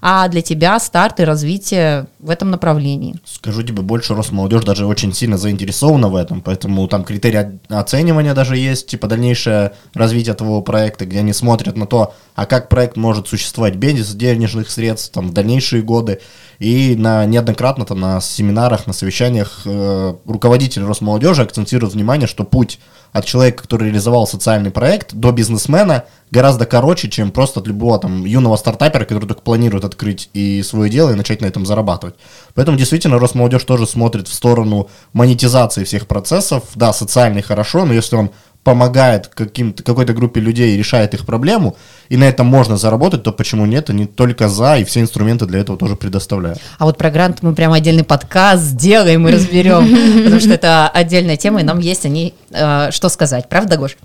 а 0.00 0.28
для 0.28 0.42
тебя 0.42 0.78
старт 0.78 1.20
и 1.20 1.24
развитие 1.24 2.06
в 2.18 2.30
этом 2.30 2.50
направлении. 2.50 3.14
Скажу 3.24 3.62
тебе 3.62 3.82
больше, 3.82 4.14
Росмолодежь 4.14 4.64
даже 4.64 4.86
очень 4.86 5.12
сильно 5.12 5.38
заинтересована 5.38 6.08
в 6.08 6.16
этом, 6.16 6.40
поэтому 6.40 6.86
там 6.88 7.04
критерии 7.04 7.58
оценивания 7.68 8.34
даже 8.34 8.56
есть, 8.56 8.88
типа 8.88 9.06
дальнейшее 9.06 9.72
развитие 9.94 10.34
твоего 10.34 10.62
проекта, 10.62 11.06
где 11.06 11.20
они 11.20 11.32
смотрят 11.32 11.76
на 11.76 11.86
то, 11.86 12.14
а 12.34 12.46
как 12.46 12.68
проект 12.68 12.96
может 12.96 13.28
существовать 13.28 13.76
без 13.76 14.14
денежных 14.14 14.70
средств 14.70 15.12
там, 15.12 15.28
в 15.28 15.32
дальнейшие 15.32 15.82
годы. 15.82 16.20
И 16.58 16.96
на, 16.96 17.24
неоднократно 17.26 17.84
там, 17.84 18.00
на 18.00 18.20
семинарах, 18.20 18.86
на 18.86 18.92
совещаниях 18.92 19.62
э, 19.64 20.14
руководители 20.26 20.84
Росмолодежи 20.84 21.42
акцентируют 21.42 21.94
внимание, 21.94 22.26
что 22.26 22.44
путь 22.44 22.78
от 23.12 23.24
человека, 23.24 23.62
который 23.62 23.84
реализовал 23.84 24.26
социальный 24.26 24.70
проект, 24.70 25.14
до 25.14 25.32
бизнесмена 25.32 26.04
гораздо 26.30 26.66
короче, 26.66 27.08
чем 27.08 27.30
просто 27.30 27.60
от 27.60 27.66
любого 27.66 27.98
там 27.98 28.24
юного 28.24 28.56
стартапера, 28.56 29.04
который 29.04 29.26
только 29.26 29.42
планирует 29.42 29.84
открыть 29.84 30.28
и 30.32 30.62
свое 30.62 30.90
дело 30.90 31.10
и 31.10 31.14
начать 31.14 31.40
на 31.40 31.46
этом 31.46 31.64
зарабатывать. 31.64 32.16
Поэтому 32.54 32.76
действительно 32.76 33.18
Росмолодежь 33.18 33.64
тоже 33.64 33.86
смотрит 33.86 34.28
в 34.28 34.34
сторону 34.34 34.88
монетизации 35.12 35.84
всех 35.84 36.06
процессов. 36.06 36.64
Да, 36.74 36.92
социальный 36.92 37.42
хорошо, 37.42 37.84
но 37.84 37.92
если 37.92 38.16
он 38.16 38.30
помогает 38.66 39.28
каким-то, 39.28 39.84
какой-то 39.84 40.12
группе 40.12 40.40
людей 40.40 40.74
и 40.74 40.76
решает 40.76 41.14
их 41.14 41.24
проблему, 41.24 41.76
и 42.08 42.16
на 42.16 42.24
этом 42.24 42.48
можно 42.48 42.76
заработать, 42.76 43.22
то 43.22 43.30
почему 43.30 43.64
нет? 43.64 43.90
Они 43.90 44.06
только 44.06 44.48
за, 44.48 44.78
и 44.78 44.84
все 44.84 45.02
инструменты 45.02 45.46
для 45.46 45.60
этого 45.60 45.78
тоже 45.78 45.94
предоставляют. 45.94 46.58
А 46.76 46.84
вот 46.84 46.98
про 46.98 47.12
грант 47.12 47.44
мы 47.44 47.54
прям 47.54 47.72
отдельный 47.72 48.02
подкаст 48.02 48.64
сделаем 48.64 49.28
и 49.28 49.30
разберем, 49.30 49.86
потому 50.24 50.40
что 50.40 50.50
это 50.50 50.88
отдельная 50.88 51.36
тема, 51.36 51.60
и 51.60 51.62
нам 51.62 51.78
есть 51.78 52.06
о 52.06 52.08
ней 52.08 52.34
э, 52.50 52.90
что 52.90 53.08
сказать. 53.08 53.48
Правда, 53.48 53.76
Гош? 53.76 53.96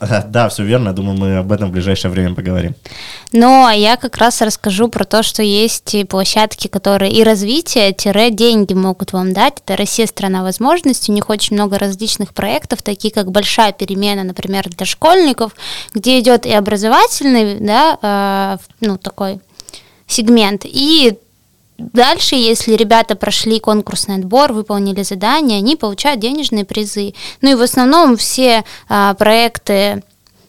Да, 0.28 0.48
все 0.48 0.64
верно. 0.64 0.92
Думаю, 0.92 1.18
мы 1.18 1.36
об 1.38 1.52
этом 1.52 1.68
в 1.68 1.72
ближайшее 1.72 2.10
время 2.10 2.34
поговорим. 2.34 2.74
Ну, 3.32 3.66
а 3.66 3.72
я 3.72 3.96
как 3.96 4.16
раз 4.18 4.40
расскажу 4.42 4.88
про 4.88 5.04
то, 5.04 5.22
что 5.22 5.42
есть 5.42 5.94
площадки, 6.08 6.68
которые 6.68 7.12
и 7.12 7.22
развитие-деньги 7.22 8.74
могут 8.74 9.12
вам 9.12 9.32
дать. 9.32 9.54
Это 9.64 9.76
Россия 9.76 10.06
страна 10.06 10.42
возможностей. 10.42 11.12
У 11.12 11.14
них 11.14 11.30
очень 11.30 11.56
много 11.56 11.78
различных 11.78 12.34
проектов, 12.34 12.82
такие 12.82 13.12
как 13.12 13.30
большая 13.30 13.72
перемена, 13.72 14.24
например, 14.24 14.68
для 14.68 14.86
школьников, 14.86 15.54
где 15.94 16.20
идет 16.20 16.46
и 16.46 16.52
образовательный, 16.52 17.58
да, 17.60 17.98
э, 18.02 18.56
ну 18.80 18.98
такой 18.98 19.40
сегмент, 20.06 20.62
и 20.64 21.18
Дальше, 21.76 22.36
если 22.36 22.74
ребята 22.74 23.16
прошли 23.16 23.58
конкурсный 23.58 24.16
отбор, 24.16 24.52
выполнили 24.52 25.02
задания, 25.02 25.58
они 25.58 25.74
получают 25.74 26.20
денежные 26.20 26.64
призы. 26.64 27.14
Ну 27.40 27.50
и 27.50 27.54
в 27.54 27.62
основном 27.62 28.16
все 28.16 28.64
а, 28.88 29.14
проекты 29.14 30.02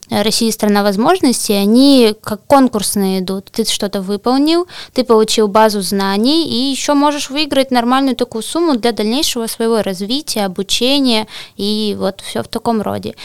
России 0.10 0.51
страна 0.51 0.84
возможностей, 0.84 1.53
они 1.53 2.15
как 2.22 2.46
конкурсные 2.46 3.22
идут. 3.22 3.46
Ты 3.51 3.65
что-то 3.65 4.01
выполнил, 4.01 4.67
ты 4.94 5.03
получил 5.03 5.48
базу 5.48 5.82
знаний 5.82 6.48
и 6.48 6.72
еще 6.72 6.94
можешь 6.94 7.29
выиграть 7.29 7.72
нормальную 7.72 8.15
такую 8.15 8.44
сумму 8.44 8.77
для 8.77 8.91
дальнейшего 8.91 9.48
своего 9.48 9.82
развития, 9.82 10.46
обучения 10.46 11.27
и 11.58 11.96
вот 11.98 12.22
все 12.22 12.44
в 12.44 12.48
таком 12.48 12.82
роде. 12.82 13.15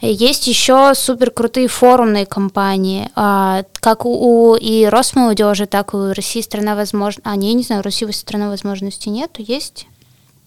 Есть 0.00 0.46
еще 0.46 0.94
супер 0.94 1.30
крутые 1.30 1.68
форумные 1.68 2.24
компании, 2.24 3.10
а, 3.14 3.64
как 3.74 4.06
у, 4.06 4.56
и 4.56 4.86
Росмолодежи, 4.86 5.66
так 5.66 5.92
и 5.92 5.96
у 5.96 6.12
России 6.14 6.40
страна 6.40 6.74
возможностей. 6.74 7.22
А, 7.24 7.36
не, 7.36 7.52
не 7.52 7.62
знаю, 7.62 7.80
у 7.80 7.84
России 7.84 8.10
страна 8.12 8.48
возможностей 8.48 9.10
нету, 9.10 9.42
есть? 9.42 9.86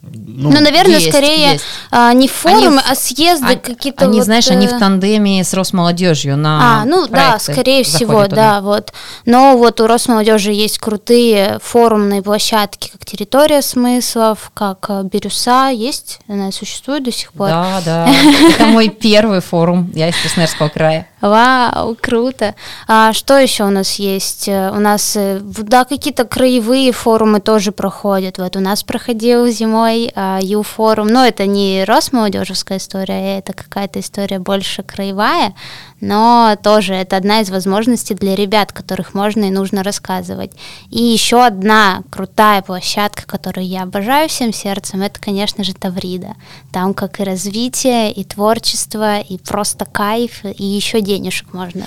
Ну, 0.05 0.51
ну 0.51 0.59
наверное, 0.59 0.97
есть, 0.97 1.09
скорее 1.09 1.53
есть. 1.53 1.63
А, 1.89 2.11
не 2.11 2.27
форумы, 2.27 2.81
они, 2.81 2.91
а 2.91 2.95
съезды 2.95 3.53
а, 3.53 3.55
какие-то. 3.55 4.03
Они, 4.03 4.17
вот, 4.17 4.25
знаешь, 4.25 4.49
они 4.49 4.67
в 4.67 4.73
э, 4.73 4.79
тандеме 4.79 5.41
с 5.41 5.53
Росмолодежью 5.53 6.35
на. 6.35 6.81
А, 6.81 6.85
ну 6.85 7.07
да, 7.07 7.39
скорее 7.39 7.85
всего, 7.85 8.23
туда. 8.23 8.35
да, 8.35 8.61
вот. 8.61 8.91
Но 9.25 9.57
вот 9.57 9.79
у 9.79 9.87
Росмолодежи 9.87 10.51
есть 10.51 10.77
крутые 10.79 11.59
форумные 11.63 12.21
площадки, 12.21 12.89
как 12.91 13.05
территория 13.05 13.61
смыслов, 13.61 14.51
как 14.53 14.85
э, 14.89 15.03
Бирюса, 15.03 15.69
есть, 15.69 16.19
она 16.27 16.51
существует 16.51 17.03
до 17.03 17.11
сих 17.13 17.31
пор. 17.31 17.47
Да, 17.47 17.81
да. 17.85 18.09
Это 18.55 18.65
мой 18.65 18.89
первый 18.89 19.39
форум, 19.39 19.89
я 19.95 20.09
из 20.09 20.17
Красноярского 20.17 20.67
края. 20.67 21.07
Вау, 21.23 21.95
круто. 21.99 22.55
А 22.87 23.13
что 23.13 23.37
еще 23.37 23.63
у 23.63 23.69
нас 23.69 23.95
есть? 23.95 24.47
Э, 24.47 24.71
у 24.71 24.79
нас, 24.79 25.17
да, 25.17 25.85
какие-то 25.85 26.25
краевые 26.25 26.91
форумы 26.91 27.39
тоже 27.39 27.71
проходят. 27.71 28.37
Вот 28.37 28.55
у 28.55 28.59
нас 28.59 28.83
проходил 28.83 29.47
зимой 29.47 29.73
мой 29.73 30.11
а, 30.15 30.39
Ю-форум, 30.41 31.07
но 31.07 31.25
это 31.25 31.45
не 31.45 31.83
Росмолодежевская 31.83 32.77
история, 32.77 33.39
это 33.39 33.53
какая-то 33.53 33.99
история 33.99 34.39
больше 34.39 34.83
краевая, 34.83 35.55
но 36.03 36.57
тоже 36.61 36.95
это 36.95 37.15
одна 37.15 37.39
из 37.39 37.49
возможностей 37.49 38.13
для 38.13 38.35
ребят, 38.35 38.73
которых 38.73 39.13
можно 39.13 39.45
и 39.45 39.49
нужно 39.49 39.83
рассказывать. 39.83 40.51
И 40.89 41.01
еще 41.01 41.45
одна 41.45 42.03
крутая 42.11 42.61
площадка, 42.61 43.25
которую 43.25 43.65
я 43.65 43.83
обожаю 43.83 44.27
всем 44.27 44.51
сердцем, 44.51 45.01
это, 45.01 45.21
конечно 45.21 45.63
же, 45.63 45.73
Таврида. 45.73 46.35
Там 46.73 46.93
как 46.93 47.21
и 47.21 47.23
развитие, 47.23 48.11
и 48.11 48.25
творчество, 48.25 49.19
и 49.21 49.37
просто 49.37 49.85
кайф, 49.85 50.43
и 50.43 50.65
еще 50.65 50.99
денежек 50.99 51.53
можно. 51.53 51.85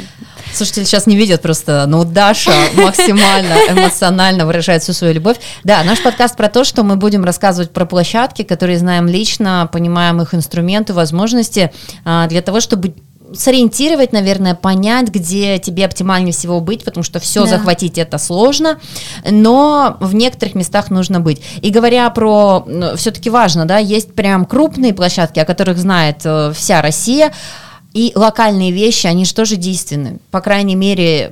Слушайте, 0.54 0.86
сейчас 0.86 1.06
не 1.06 1.14
видят 1.14 1.42
просто, 1.42 1.84
но 1.86 2.04
Даша 2.04 2.54
максимально 2.74 3.52
эмоционально 3.68 4.46
выражает 4.46 4.82
всю 4.82 4.94
свою 4.94 5.12
любовь. 5.12 5.36
Да, 5.62 5.84
наш 5.84 6.02
подкаст 6.02 6.38
про 6.38 6.48
то, 6.48 6.64
что 6.64 6.84
мы 6.84 6.96
будем 6.96 7.22
рассказывать 7.22 7.70
про 7.70 7.84
площадки, 7.84 8.44
которые 8.44 8.78
знаем 8.78 9.08
лично, 9.08 9.68
понимаем 9.70 10.22
их 10.22 10.32
инструменты, 10.32 10.94
возможности, 10.94 11.70
а, 12.06 12.26
для 12.28 12.40
того, 12.40 12.60
чтобы 12.60 12.94
сориентировать, 13.38 14.12
наверное, 14.12 14.54
понять, 14.54 15.08
где 15.08 15.58
тебе 15.58 15.84
оптимальнее 15.84 16.32
всего 16.32 16.60
быть, 16.60 16.84
потому 16.84 17.04
что 17.04 17.20
все 17.20 17.42
да. 17.42 17.50
захватить 17.50 17.98
это 17.98 18.18
сложно, 18.18 18.78
но 19.28 19.96
в 20.00 20.14
некоторых 20.14 20.54
местах 20.54 20.90
нужно 20.90 21.20
быть. 21.20 21.42
И 21.60 21.70
говоря 21.70 22.08
про, 22.10 22.64
ну, 22.66 22.96
все-таки 22.96 23.30
важно, 23.30 23.64
да, 23.64 23.78
есть 23.78 24.14
прям 24.14 24.44
крупные 24.44 24.94
площадки, 24.94 25.38
о 25.38 25.44
которых 25.44 25.78
знает 25.78 26.20
э, 26.24 26.52
вся 26.54 26.82
Россия, 26.82 27.32
и 27.96 28.12
локальные 28.14 28.72
вещи, 28.72 29.06
они 29.06 29.24
же 29.24 29.34
тоже 29.34 29.56
действенны. 29.56 30.18
По 30.30 30.42
крайней 30.42 30.74
мере, 30.74 31.30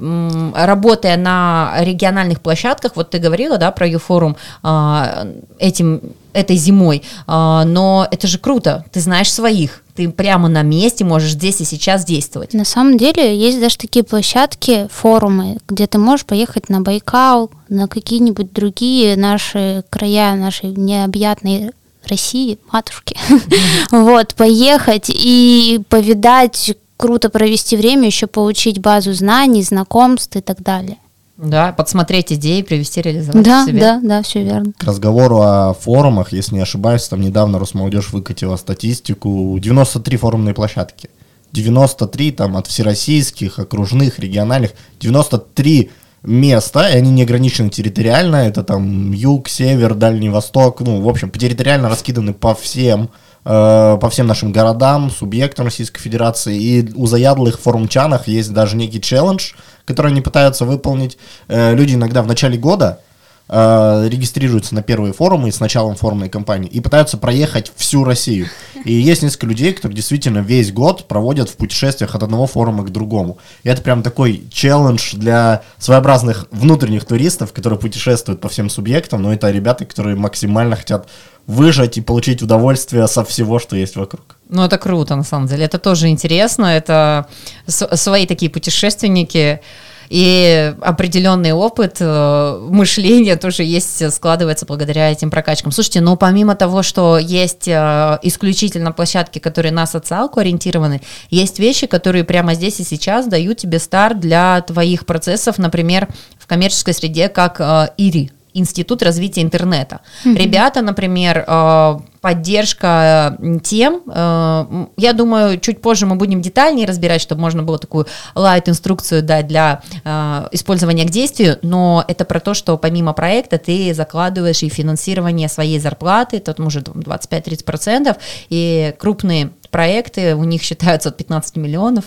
работая 0.54 1.18
на 1.18 1.74
региональных 1.80 2.40
площадках, 2.40 2.92
вот 2.96 3.10
ты 3.10 3.18
говорила, 3.18 3.58
да, 3.58 3.70
про 3.70 3.86
Юфорум 3.86 4.38
а, 4.62 5.26
этим, 5.58 6.00
этой 6.32 6.56
зимой, 6.56 7.02
а, 7.26 7.64
но 7.64 8.08
это 8.10 8.26
же 8.26 8.38
круто, 8.38 8.86
ты 8.92 9.00
знаешь 9.00 9.30
своих, 9.30 9.83
ты 9.94 10.10
прямо 10.10 10.48
на 10.48 10.62
месте 10.62 11.04
можешь 11.04 11.32
здесь 11.32 11.60
и 11.60 11.64
сейчас 11.64 12.04
действовать. 12.04 12.52
На 12.52 12.64
самом 12.64 12.98
деле 12.98 13.36
есть 13.36 13.60
даже 13.60 13.76
такие 13.78 14.04
площадки, 14.04 14.88
форумы, 14.90 15.58
где 15.68 15.86
ты 15.86 15.98
можешь 15.98 16.26
поехать 16.26 16.68
на 16.68 16.80
Байкал, 16.80 17.50
на 17.68 17.88
какие-нибудь 17.88 18.52
другие 18.52 19.16
наши 19.16 19.84
края, 19.90 20.34
нашей 20.34 20.70
необъятной 20.70 21.70
России, 22.08 22.58
матушки, 22.72 23.16
вот, 23.90 24.34
поехать 24.34 25.06
и 25.08 25.80
повидать, 25.88 26.76
круто 26.96 27.30
провести 27.30 27.76
время, 27.76 28.06
еще 28.06 28.26
получить 28.26 28.80
базу 28.80 29.12
знаний, 29.12 29.62
знакомств 29.62 30.36
и 30.36 30.40
так 30.40 30.62
далее. 30.62 30.98
Да, 31.36 31.72
подсмотреть 31.72 32.32
идеи, 32.32 32.62
привести 32.62 33.02
реализовать 33.02 33.44
да, 33.44 33.66
себе. 33.66 33.80
Да, 33.80 34.00
да, 34.02 34.22
все 34.22 34.44
верно. 34.44 34.72
К 34.78 34.84
разговору 34.84 35.40
о 35.40 35.74
форумах, 35.74 36.32
если 36.32 36.54
не 36.54 36.60
ошибаюсь, 36.60 37.08
там 37.08 37.20
недавно 37.20 37.58
Росмолодежь 37.58 38.12
выкатила 38.12 38.56
статистику, 38.56 39.58
93 39.60 40.16
форумные 40.16 40.54
площадки. 40.54 41.10
93 41.52 42.32
там 42.32 42.56
от 42.56 42.66
всероссийских, 42.66 43.58
окружных, 43.58 44.18
региональных, 44.18 44.72
93 45.00 45.90
места, 46.22 46.88
и 46.88 46.96
они 46.96 47.10
не 47.10 47.22
ограничены 47.22 47.68
территориально, 47.68 48.36
это 48.36 48.64
там 48.64 49.12
юг, 49.12 49.48
север, 49.48 49.94
дальний 49.94 50.30
восток, 50.30 50.80
ну, 50.80 51.00
в 51.00 51.08
общем, 51.08 51.30
территориально 51.30 51.88
раскиданы 51.88 52.32
по 52.32 52.54
всем 52.54 53.10
по 53.44 54.08
всем 54.10 54.26
нашим 54.26 54.52
городам, 54.52 55.10
субъектам 55.10 55.66
Российской 55.66 56.00
Федерации, 56.00 56.56
и 56.56 56.92
у 56.94 57.06
заядлых 57.06 57.60
форумчанах 57.60 58.26
есть 58.26 58.52
даже 58.52 58.74
некий 58.74 59.02
челлендж, 59.02 59.52
который 59.84 60.12
они 60.12 60.22
пытаются 60.22 60.64
выполнить. 60.64 61.18
Э, 61.48 61.74
люди 61.74 61.94
иногда 61.94 62.22
в 62.22 62.26
начале 62.26 62.56
года 62.56 63.00
э, 63.48 64.08
регистрируются 64.08 64.74
на 64.74 64.82
первые 64.82 65.12
форумы 65.12 65.52
с 65.52 65.60
началом 65.60 65.96
форумной 65.96 66.28
кампании 66.28 66.68
и 66.68 66.80
пытаются 66.80 67.18
проехать 67.18 67.72
всю 67.76 68.04
Россию. 68.04 68.48
И 68.84 68.92
есть 68.92 69.22
несколько 69.22 69.46
людей, 69.46 69.72
которые 69.72 69.96
действительно 69.96 70.38
весь 70.38 70.72
год 70.72 71.08
проводят 71.08 71.48
в 71.48 71.56
путешествиях 71.56 72.14
от 72.14 72.22
одного 72.22 72.46
форума 72.46 72.84
к 72.84 72.90
другому. 72.90 73.38
И 73.62 73.68
это 73.68 73.82
прям 73.82 74.02
такой 74.02 74.44
челлендж 74.52 75.14
для 75.14 75.62
своеобразных 75.78 76.46
внутренних 76.50 77.04
туристов, 77.04 77.52
которые 77.52 77.78
путешествуют 77.78 78.40
по 78.40 78.48
всем 78.48 78.70
субъектам, 78.70 79.22
но 79.22 79.32
это 79.32 79.50
ребята, 79.50 79.84
которые 79.84 80.16
максимально 80.16 80.76
хотят 80.76 81.08
выжать 81.46 81.98
и 81.98 82.00
получить 82.00 82.42
удовольствие 82.42 83.06
со 83.06 83.24
всего, 83.24 83.58
что 83.58 83.76
есть 83.76 83.96
вокруг. 83.96 84.36
Ну, 84.48 84.64
это 84.64 84.78
круто, 84.78 85.14
на 85.16 85.24
самом 85.24 85.46
деле. 85.46 85.64
Это 85.64 85.78
тоже 85.78 86.08
интересно. 86.08 86.66
Это 86.66 87.26
свои 87.66 88.26
такие 88.26 88.50
путешественники 88.50 89.60
и 90.08 90.74
определенный 90.80 91.52
опыт 91.52 91.96
э, 92.00 92.58
мышления 92.70 93.36
тоже 93.36 93.64
есть, 93.64 94.12
складывается 94.12 94.66
благодаря 94.66 95.10
этим 95.10 95.30
прокачкам. 95.30 95.72
Слушайте, 95.72 96.00
ну 96.00 96.16
помимо 96.16 96.54
того, 96.54 96.82
что 96.82 97.18
есть 97.18 97.68
э, 97.68 98.18
исключительно 98.22 98.92
площадки, 98.92 99.38
которые 99.38 99.72
на 99.72 99.86
социалку 99.86 100.40
ориентированы, 100.40 101.00
есть 101.30 101.58
вещи, 101.58 101.86
которые 101.86 102.24
прямо 102.24 102.54
здесь 102.54 102.80
и 102.80 102.84
сейчас 102.84 103.26
дают 103.26 103.58
тебе 103.58 103.78
старт 103.78 104.20
для 104.20 104.60
твоих 104.62 105.06
процессов, 105.06 105.58
например, 105.58 106.08
в 106.38 106.46
коммерческой 106.46 106.94
среде, 106.94 107.28
как 107.28 107.60
э, 107.60 107.88
ИРИ, 107.96 108.30
Институт 108.56 109.02
развития 109.02 109.42
интернета. 109.42 110.00
Mm-hmm. 110.24 110.36
Ребята, 110.36 110.80
например, 110.80 111.44
э, 111.44 111.98
поддержка 112.24 113.36
тем, 113.62 114.00
э, 114.06 114.86
я 114.96 115.12
думаю, 115.12 115.60
чуть 115.60 115.82
позже 115.82 116.06
мы 116.06 116.16
будем 116.16 116.40
детальнее 116.40 116.86
разбирать, 116.86 117.20
чтобы 117.20 117.42
можно 117.42 117.62
было 117.62 117.78
такую 117.78 118.06
лайт-инструкцию 118.34 119.22
дать 119.22 119.46
для 119.46 119.82
э, 120.04 120.48
использования 120.52 121.04
к 121.04 121.10
действию, 121.10 121.58
но 121.60 122.02
это 122.08 122.24
про 122.24 122.40
то, 122.40 122.54
что 122.54 122.78
помимо 122.78 123.12
проекта 123.12 123.58
ты 123.58 123.92
закладываешь 123.92 124.62
и 124.62 124.70
финансирование 124.70 125.50
своей 125.50 125.78
зарплаты, 125.78 126.40
тут 126.40 126.58
может 126.58 126.88
25-30%, 126.88 128.16
и 128.48 128.94
крупные 128.98 129.50
проекты, 129.70 130.34
у 130.34 130.44
них 130.44 130.62
считаются 130.62 131.10
от 131.10 131.18
15 131.18 131.56
миллионов, 131.56 132.06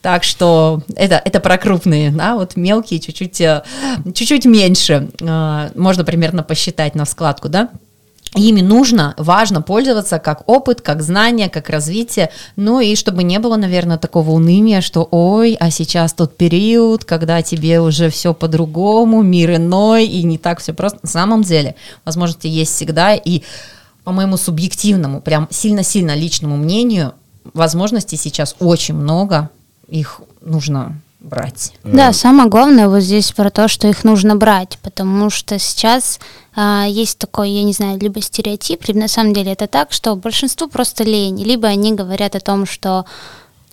так 0.00 0.22
что 0.22 0.82
это, 0.94 1.20
это 1.24 1.40
про 1.40 1.58
крупные, 1.58 2.12
да, 2.12 2.36
вот 2.36 2.54
мелкие 2.54 3.00
чуть-чуть, 3.00 3.40
э, 3.40 3.64
чуть-чуть 4.14 4.44
меньше, 4.44 5.08
э, 5.20 5.70
можно 5.74 6.04
примерно 6.04 6.44
посчитать 6.44 6.94
на 6.94 7.04
складку, 7.04 7.48
да. 7.48 7.70
Ими 8.36 8.60
нужно, 8.60 9.14
важно 9.18 9.60
пользоваться 9.60 10.20
как 10.20 10.48
опыт, 10.48 10.80
как 10.80 11.02
знание, 11.02 11.50
как 11.50 11.68
развитие, 11.68 12.30
ну 12.54 12.78
и 12.78 12.94
чтобы 12.94 13.24
не 13.24 13.40
было, 13.40 13.56
наверное, 13.56 13.98
такого 13.98 14.30
уныния, 14.30 14.80
что 14.82 15.08
ой, 15.10 15.56
а 15.58 15.72
сейчас 15.72 16.12
тот 16.12 16.36
период, 16.36 17.04
когда 17.04 17.42
тебе 17.42 17.80
уже 17.80 18.08
все 18.08 18.32
по-другому, 18.32 19.22
мир 19.22 19.56
иной, 19.56 20.06
и 20.06 20.22
не 20.22 20.38
так 20.38 20.60
все 20.60 20.72
просто. 20.72 21.00
На 21.02 21.08
самом 21.08 21.42
деле 21.42 21.74
возможности 22.04 22.46
есть 22.46 22.72
всегда, 22.72 23.16
и 23.16 23.42
по 24.04 24.12
моему 24.12 24.36
субъективному, 24.36 25.20
прям 25.20 25.48
сильно-сильно 25.50 26.14
личному 26.14 26.56
мнению, 26.56 27.14
возможностей 27.52 28.16
сейчас 28.16 28.54
очень 28.60 28.94
много, 28.94 29.50
их 29.88 30.20
нужно 30.40 31.00
брать. 31.20 31.74
Да, 31.84 32.12
самое 32.12 32.48
главное 32.48 32.88
вот 32.88 33.00
здесь 33.00 33.32
про 33.32 33.50
то, 33.50 33.68
что 33.68 33.88
их 33.88 34.04
нужно 34.04 34.36
брать, 34.36 34.78
потому 34.82 35.30
что 35.30 35.58
сейчас 35.58 36.18
а, 36.54 36.86
есть 36.88 37.18
такой, 37.18 37.50
я 37.50 37.62
не 37.62 37.72
знаю, 37.72 37.98
либо 37.98 38.20
стереотип, 38.20 38.84
либо 38.86 39.00
на 39.00 39.08
самом 39.08 39.34
деле 39.34 39.52
это 39.52 39.66
так, 39.66 39.92
что 39.92 40.16
большинству 40.16 40.68
просто 40.68 41.04
лень, 41.04 41.42
либо 41.42 41.68
они 41.68 41.92
говорят 41.92 42.34
о 42.34 42.40
том, 42.40 42.66
что 42.66 43.04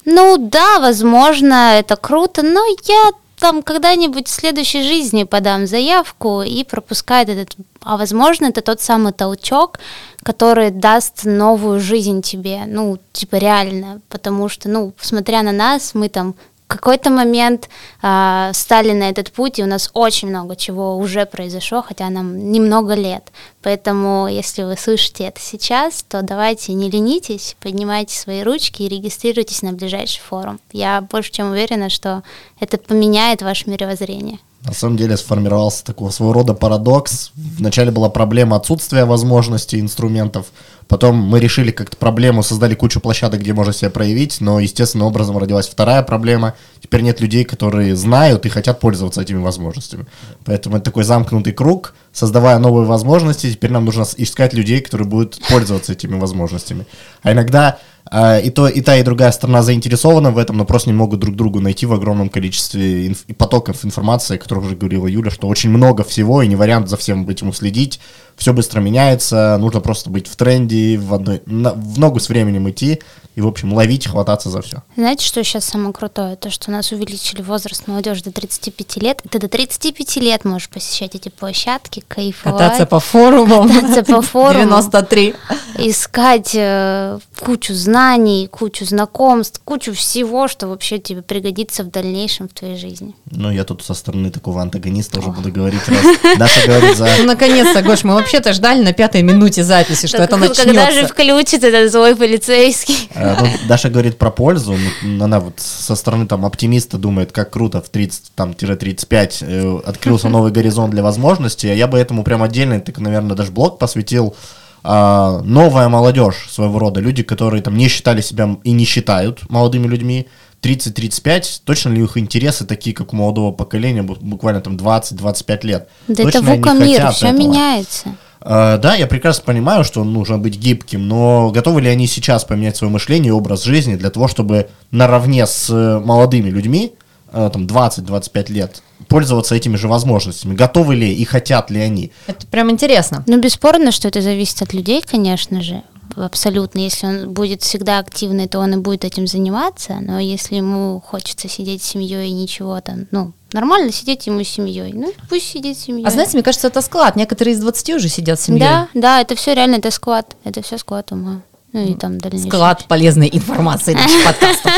ну 0.06 0.38
да, 0.38 0.80
возможно, 0.80 1.78
это 1.78 1.98
круто, 1.98 2.42
но 2.42 2.62
я 2.88 3.12
там 3.40 3.62
когда-нибудь 3.62 4.28
в 4.28 4.32
следующей 4.32 4.84
жизни 4.84 5.26
подам 5.26 5.68
заявку 5.68 6.42
и 6.42 6.64
пропускает 6.64 7.30
этот, 7.30 7.56
а 7.82 7.98
возможно, 7.98 8.48
это 8.48 8.62
тот 8.62 8.82
самый 8.82 9.14
толчок, 9.14 9.80
который 10.24 10.72
даст 10.72 11.26
новую 11.26 11.80
жизнь 11.80 12.22
тебе, 12.22 12.64
ну, 12.66 12.98
типа 13.14 13.36
реально, 13.36 14.02
потому 14.10 14.50
что, 14.50 14.70
ну, 14.70 14.94
смотря 15.00 15.44
на 15.44 15.52
нас, 15.52 15.94
мы 15.94 16.10
там 16.10 16.36
какой-то 16.68 17.10
момент 17.10 17.70
э, 18.02 18.52
стали 18.54 18.92
на 18.92 19.10
этот 19.10 19.32
путь, 19.32 19.60
и 19.60 19.64
у 19.64 19.68
нас 19.68 19.90
очень 19.94 20.28
много 20.28 20.56
чего 20.56 20.98
уже 20.98 21.26
произошло, 21.26 21.82
хотя 21.82 22.10
нам 22.10 22.52
немного 22.52 22.94
лет. 22.94 23.32
Поэтому, 23.64 24.28
если 24.28 24.64
вы 24.64 24.78
слышите 24.78 25.26
это 25.26 25.40
сейчас, 25.40 26.04
то 26.08 26.22
давайте 26.22 26.74
не 26.74 26.90
ленитесь, 26.90 27.56
поднимайте 27.60 28.18
свои 28.18 28.44
ручки 28.44 28.84
и 28.84 28.90
регистрируйтесь 28.90 29.62
на 29.62 29.74
ближайший 29.74 30.22
форум. 30.22 30.60
Я 30.72 31.02
больше 31.02 31.32
чем 31.32 31.52
уверена, 31.52 31.90
что 31.90 32.24
это 32.60 32.78
поменяет 32.78 33.42
ваше 33.42 33.70
мировоззрение. 33.70 34.40
На 34.68 34.74
самом 34.74 34.98
деле 34.98 35.16
сформировался 35.16 35.86
такого 35.86 36.10
своего 36.10 36.34
рода 36.34 36.54
парадокс. 36.54 37.32
Вначале 37.36 37.92
была 37.92 38.10
проблема 38.10 38.58
отсутствия 38.58 39.06
возможностей 39.06 39.80
инструментов, 39.80 40.48
потом 40.88 41.16
мы 41.16 41.40
решили 41.40 41.72
как-то 41.72 41.98
проблему, 41.98 42.44
создали 42.44 42.76
кучу 42.76 43.00
площадок, 43.00 43.42
где 43.42 43.54
можно 43.54 43.74
себя 43.74 43.90
проявить, 43.90 44.42
но 44.42 44.60
естественным 44.60 45.08
образом 45.08 45.38
родилась 45.38 45.68
вторая 45.68 46.02
проблема. 46.04 46.56
Теперь 46.82 47.02
нет 47.02 47.22
людей, 47.22 47.44
которые 47.44 47.96
знают 47.96 48.46
и 48.46 48.50
хотят 48.50 48.80
пользоваться 48.80 49.22
этими 49.22 49.40
возможностями. 49.40 50.06
Поэтому 50.46 50.78
это 50.78 50.86
такой 50.86 51.04
замкнутый 51.04 51.54
круг. 51.54 51.94
Создавая 52.14 52.58
новые 52.60 52.86
возможности, 52.86 53.52
теперь 53.52 53.72
нам 53.72 53.86
нужно 53.86 54.06
искать 54.18 54.54
людей, 54.54 54.82
которые 54.82 55.08
будут 55.08 55.40
пользоваться 55.50 55.94
этими 55.94 56.18
возможностями. 56.18 56.86
А 57.22 57.32
иногда 57.32 57.78
а, 58.10 58.40
и, 58.40 58.50
то, 58.50 58.68
и 58.68 58.82
та, 58.82 58.98
и 58.98 59.04
другая 59.04 59.32
сторона 59.32 59.62
заинтересована 59.62 60.32
в 60.32 60.38
этом, 60.38 60.58
но 60.58 60.66
просто 60.66 60.90
не 60.90 60.96
могут 60.96 61.20
друг 61.20 61.36
другу 61.36 61.60
найти 61.60 61.86
в 61.86 61.94
огромном 61.94 62.30
количестве 62.30 63.08
инф- 63.08 63.34
потоков 63.34 63.84
информации, 63.86 64.36
о 64.36 64.38
которых 64.38 64.66
уже 64.66 64.76
говорила 64.76 65.08
Юля, 65.08 65.32
что 65.32 65.48
очень 65.48 65.70
много 65.70 66.04
всего, 66.04 66.42
и 66.42 66.48
не 66.48 66.56
вариант 66.56 66.90
за 66.90 66.98
всем 66.98 67.28
этим 67.28 67.50
уследить. 67.50 68.00
Все 68.38 68.54
быстро 68.54 68.80
меняется, 68.80 69.58
нужно 69.60 69.82
просто 69.82 70.10
быть 70.10 70.28
в 70.28 70.36
тренде, 70.36 70.98
в, 70.98 71.14
одной, 71.14 71.42
на, 71.46 71.74
в 71.74 72.00
ногу 72.00 72.20
с 72.20 72.30
временем 72.30 72.70
идти, 72.70 73.02
и, 73.38 73.42
в 73.42 73.46
общем, 73.46 73.72
ловить, 73.72 74.08
хвататься 74.08 74.50
за 74.50 74.64
все. 74.64 74.82
Знаете, 74.96 75.24
что 75.24 75.44
сейчас 75.44 75.64
самое 75.64 75.94
крутое? 75.94 76.36
То, 76.38 76.50
что 76.50 76.72
у 76.72 76.74
нас 76.74 76.92
увеличили 76.92 77.44
возраст 77.44 77.88
молодежи 77.88 78.24
до 78.24 78.32
35 78.32 78.98
лет, 78.98 79.22
и 79.24 79.30
ты 79.30 79.38
до 79.38 79.48
35 79.48 80.16
лет 80.18 80.44
можешь 80.44 80.70
посещать 80.70 81.14
эти 81.14 81.30
площадки, 81.30 82.04
кайфовать. 82.08 82.60
Кататься 82.60 82.88
по 82.88 83.00
форумам. 83.00 83.70
Кататься 83.70 84.04
по 84.12 84.22
форумам. 84.24 84.70
93. 84.70 85.36
Искать 85.78 86.52
э, 86.56 87.20
кучу 87.40 87.76
знаний, 87.76 88.48
кучу 88.48 88.86
знакомств, 88.86 89.62
кучу 89.64 89.94
всего, 89.94 90.48
что 90.48 90.68
вообще 90.68 90.98
тебе 90.98 91.22
пригодится 91.22 91.84
в 91.84 91.92
дальнейшем 91.92 92.50
в 92.50 92.54
твоей 92.54 92.78
жизни. 92.78 93.14
Ну, 93.30 93.52
я 93.52 93.66
тут 93.66 93.84
со 93.84 93.94
стороны 93.94 94.32
такого 94.32 94.64
антагониста 94.64 95.20
уже 95.20 95.30
буду 95.30 95.52
говорить, 95.52 95.88
раз 95.88 96.04
Даша 96.40 96.66
говорит 96.66 96.98
за... 96.98 97.08
Ну, 97.20 97.26
наконец-то, 97.26 97.84
Гош, 97.84 98.04
мы 98.04 98.16
вообще-то 98.28 98.54
ждали 98.54 98.84
на 98.84 98.94
пятой 98.94 99.24
минуте 99.24 99.64
записи, 99.64 100.08
что 100.08 100.18
это 100.18 100.36
начнется. 100.36 100.66
Когда 100.66 100.92
же 100.92 101.08
включится 101.08 101.68
этот 101.68 101.92
злой 101.92 102.16
полицейский? 102.16 103.10
Э, 103.16 103.36
ну, 103.40 103.48
Даша 103.68 103.90
говорит 103.90 104.18
про 104.18 104.30
пользу, 104.32 104.76
ну, 105.02 105.24
она 105.24 105.40
вот 105.40 105.60
со 105.60 105.96
стороны 105.96 106.28
там 106.28 106.46
оптимиста 106.46 106.98
думает, 106.98 107.32
как 107.32 107.52
круто 107.52 107.82
в 107.82 107.90
30, 107.90 108.32
там, 108.36 108.54
35 108.54 109.40
э, 109.42 109.80
открылся 109.86 110.28
новый 110.28 110.52
горизонт 110.52 110.92
для 110.92 111.04
возможностей, 111.04 111.70
а 111.70 111.74
я 111.74 111.88
бы 111.88 111.98
этому 111.98 112.24
прям 112.24 112.44
отдельно, 112.44 112.80
так, 112.82 112.98
наверное, 113.00 113.36
даже 113.36 113.52
блог 113.52 113.80
посвятил 113.80 114.36
а, 114.84 115.42
новая 115.44 115.90
молодежь 115.90 116.48
своего 116.50 116.80
рода, 116.80 117.00
люди, 117.00 117.24
которые 117.24 117.62
там 117.62 117.76
не 117.76 117.88
считали 117.88 118.22
себя 118.22 118.58
и 118.64 118.72
не 118.72 118.86
считают 118.86 119.50
молодыми 119.50 119.88
людьми, 119.88 120.28
30-35, 120.62 121.62
точно 121.64 121.90
ли 121.90 122.04
их 122.04 122.18
интересы 122.18 122.66
такие, 122.66 122.96
как 122.96 123.14
у 123.14 123.16
молодого 123.16 123.52
поколения, 123.52 124.04
буквально 124.04 124.62
там 124.62 124.76
20-25 124.76 125.66
лет? 125.66 125.90
Да 126.08 126.24
точно 126.24 126.40
это 126.40 126.42
ВУКа 126.42 126.74
мир, 126.74 127.12
все 127.12 127.28
этого? 127.28 127.40
меняется. 127.40 128.16
Uh, 128.40 128.78
да, 128.78 128.96
я 128.96 129.08
прекрасно 129.08 129.44
понимаю, 129.44 129.84
что 129.84 130.04
нужно 130.04 130.38
быть 130.38 130.58
гибким, 130.58 131.08
но 131.08 131.52
готовы 131.52 131.82
ли 131.82 131.90
они 131.90 132.08
сейчас 132.08 132.46
поменять 132.46 132.78
свое 132.78 132.92
мышление 132.94 133.30
и 133.30 133.32
образ 133.32 133.64
жизни 133.64 133.96
для 133.96 134.10
того, 134.10 134.28
чтобы 134.28 134.70
наравне 134.92 135.46
с 135.46 135.70
э, 135.70 136.00
молодыми 136.00 136.50
людьми, 136.50 136.94
uh, 137.34 137.50
там 137.50 137.66
20-25 137.66 138.52
лет, 138.52 138.84
пользоваться 139.10 139.56
этими 139.56 139.76
же 139.76 139.88
возможностями? 139.88 140.56
Готовы 140.56 140.96
ли 140.96 141.14
и 141.14 141.26
хотят 141.26 141.72
ли 141.72 141.82
они? 141.82 142.12
Это 142.28 142.48
прям 142.48 142.72
интересно. 142.72 143.24
Ну, 143.28 143.42
бесспорно, 143.42 143.92
что 143.92 144.08
это 144.08 144.22
зависит 144.22 144.62
от 144.62 144.74
людей, 144.74 145.02
конечно 145.02 145.62
же 145.62 145.84
абсолютно. 146.16 146.80
Если 146.80 147.06
он 147.06 147.34
будет 147.34 147.62
всегда 147.62 148.00
активный, 148.00 148.48
то 148.48 148.60
он 148.60 148.74
и 148.74 148.78
будет 148.78 149.06
этим 149.06 149.28
заниматься. 149.28 149.98
Но 150.02 150.20
если 150.20 150.56
ему 150.56 151.02
хочется 151.06 151.48
сидеть 151.48 151.84
с 151.84 151.88
семьей 151.88 152.30
и 152.30 152.34
ничего 152.34 152.80
там, 152.82 153.08
ну, 153.12 153.34
нормально 153.54 153.92
сидеть 153.92 154.28
ему 154.28 154.44
с 154.44 154.48
семьей. 154.48 154.94
Ну, 154.94 155.14
пусть 155.30 155.48
сидит 155.48 155.78
с 155.78 155.82
семьей. 155.82 156.06
А 156.06 156.12
знаете, 156.12 156.34
мне 156.34 156.44
кажется, 156.44 156.68
это 156.68 156.82
склад. 156.82 157.16
Некоторые 157.16 157.56
из 157.56 157.60
20 157.60 157.90
уже 157.92 158.10
сидят 158.10 158.40
с 158.40 158.44
семьей. 158.44 158.62
Да, 158.62 158.88
да, 158.94 159.22
это 159.22 159.36
все 159.36 159.54
реально, 159.54 159.76
это 159.76 159.92
склад. 159.92 160.36
Это 160.44 160.62
все 160.62 160.78
склад 160.78 161.12
ума. 161.12 161.42
Ну 161.74 161.86
и 161.86 161.94
там 161.94 162.18
дальнейшее. 162.18 162.50
Склад 162.50 162.86
полезной 162.88 163.30
информации 163.32 163.94
наших 163.94 164.26
подкастов. 164.26 164.72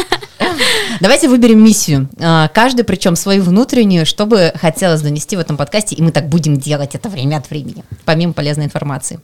Давайте 1.00 1.30
выберем 1.30 1.63
миссию. 1.63 2.10
А, 2.20 2.48
каждый, 2.50 2.84
причем 2.84 3.15
свою 3.15 3.44
внутреннюю, 3.44 4.06
чтобы 4.06 4.52
хотелось 4.56 5.02
донести 5.02 5.36
в 5.36 5.39
этом 5.39 5.56
подкасте, 5.56 5.96
и 5.96 6.02
мы 6.02 6.12
так 6.12 6.28
будем 6.28 6.58
делать 6.58 6.96
это 6.96 7.08
время 7.10 7.38
от 7.38 7.50
времени, 7.50 7.84
помимо 8.06 8.34
полезной 8.34 8.65
информации. 8.65 9.20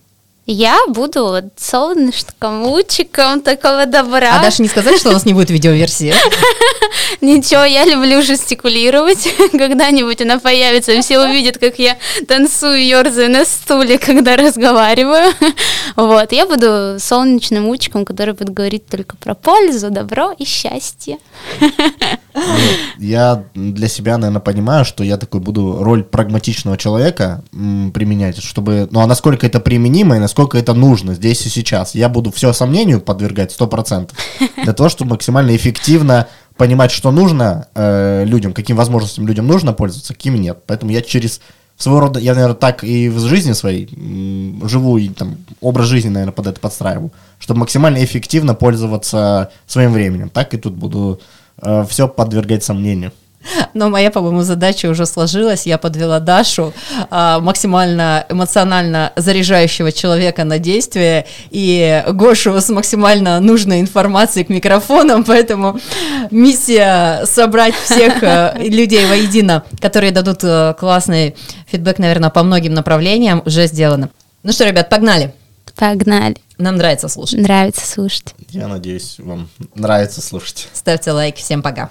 Я 0.48 0.78
буду 0.88 1.26
вот 1.26 1.46
солнышком, 1.58 2.66
лучиком 2.66 3.42
такого 3.42 3.88
добра. 3.88 4.38
А 4.38 4.44
Даша 4.44 4.62
не 4.62 4.68
сказать, 4.68 5.00
что 5.00 5.10
у 5.10 5.14
нас 5.14 5.26
не 5.26 5.34
будет 5.34 5.50
видеоверсии? 5.50 6.14
Ничего, 7.22 7.64
я 7.64 7.84
люблю 7.84 8.22
жестикулировать. 8.22 9.28
Когда-нибудь 9.52 10.22
она 10.22 10.38
появится, 10.38 10.92
и 10.92 11.02
все 11.02 11.20
увидят, 11.20 11.58
как 11.58 11.80
я 11.80 11.98
танцую, 12.28 12.86
ерзаю 12.86 13.32
на 13.32 13.44
стуле, 13.44 13.98
когда 13.98 14.36
разговариваю. 14.36 15.34
Вот, 15.96 16.32
я 16.32 16.46
буду 16.46 16.98
солнечным 17.00 17.68
лучиком, 17.68 18.06
который 18.06 18.34
будет 18.34 18.50
говорить 18.50 18.88
только 18.88 19.16
про 19.16 19.34
пользу, 19.34 19.92
добро 19.92 20.34
и 20.38 20.44
счастье. 20.44 21.20
Я 22.98 23.44
для 23.54 23.88
себя, 23.88 24.18
наверное, 24.18 24.42
понимаю, 24.42 24.84
что 24.84 25.04
я 25.04 25.18
такой 25.18 25.40
буду 25.40 25.78
роль 25.82 26.04
прагматичного 26.04 26.78
человека 26.78 27.44
применять, 27.52 28.44
чтобы, 28.44 28.90
ну 28.92 29.00
а 29.00 29.08
насколько 29.08 29.46
это 29.48 29.60
применимо 29.60 30.18
и 30.18 30.20
насколько 30.20 30.35
это 30.56 30.74
нужно 30.74 31.14
здесь 31.14 31.46
и 31.46 31.50
сейчас. 31.50 31.96
Я 31.96 32.10
буду 32.10 32.32
все 32.32 32.54
сомнению 32.54 33.02
подвергать 33.02 33.56
100%, 33.58 34.10
для 34.64 34.74
того, 34.74 34.90
чтобы 34.90 35.12
максимально 35.12 35.56
эффективно 35.56 36.28
понимать, 36.58 36.92
что 36.92 37.12
нужно 37.12 37.68
э, 37.76 38.24
людям, 38.26 38.54
каким 38.54 38.78
возможностям 38.78 39.28
людям 39.28 39.48
нужно 39.48 39.74
пользоваться, 39.74 40.14
какими 40.14 40.38
нет. 40.38 40.60
Поэтому 40.68 40.92
я 40.92 41.02
через 41.02 41.42
своего 41.78 42.00
рода, 42.00 42.20
я, 42.20 42.34
наверное, 42.34 42.56
так 42.56 42.84
и 42.84 43.10
в 43.10 43.20
жизни 43.20 43.52
своей 43.54 43.90
живу, 44.66 44.98
и 44.98 45.10
там 45.10 45.38
образ 45.60 45.88
жизни, 45.88 46.10
наверное, 46.10 46.34
под 46.34 46.48
это 46.48 46.60
подстраиваю, 46.60 47.12
чтобы 47.40 47.62
максимально 47.62 48.04
эффективно 48.04 48.56
пользоваться 48.56 49.52
своим 49.68 49.92
временем. 49.92 50.30
Так 50.30 50.54
и 50.54 50.58
тут 50.58 50.74
буду 50.74 51.20
э, 51.62 51.86
все 51.90 52.08
подвергать 52.08 52.64
сомнению. 52.64 53.12
Но 53.74 53.90
моя, 53.90 54.12
по-моему, 54.12 54.44
задача 54.44 54.88
уже 54.88 55.06
сложилась. 55.06 55.66
Я 55.66 55.78
подвела 55.78 56.20
Дашу, 56.20 56.74
а, 57.10 57.40
максимально 57.40 58.26
эмоционально 58.30 59.14
заряжающего 59.16 59.92
человека 59.92 60.44
на 60.44 60.60
действие, 60.60 61.26
и 61.50 62.04
Гошу 62.08 62.60
с 62.60 62.70
максимально 62.70 63.40
нужной 63.40 63.82
информацией 63.82 64.46
к 64.46 64.50
микрофонам, 64.50 65.24
поэтому 65.24 65.80
миссия 66.32 67.26
собрать 67.26 67.76
всех 67.76 68.24
э, 68.24 68.56
людей 68.58 69.06
воедино, 69.06 69.64
которые 69.80 70.12
дадут 70.12 70.40
э, 70.44 70.74
классный 70.80 71.36
фидбэк, 71.68 72.00
наверное, 72.00 72.30
по 72.30 72.44
многим 72.44 72.74
направлениям, 72.74 73.42
уже 73.46 73.68
сделана. 73.68 74.10
Ну 74.44 74.52
что, 74.52 74.66
ребят, 74.66 74.90
погнали. 74.90 75.34
Погнали. 75.76 76.38
Нам 76.58 76.78
нравится 76.78 77.10
слушать. 77.10 77.40
Нравится 77.40 77.86
слушать. 77.86 78.34
Я 78.50 78.68
надеюсь, 78.68 79.18
вам 79.20 79.50
нравится 79.76 80.22
слушать. 80.22 80.70
Ставьте 80.74 81.12
лайк. 81.12 81.36
Всем 81.36 81.62
пока. 81.62 81.90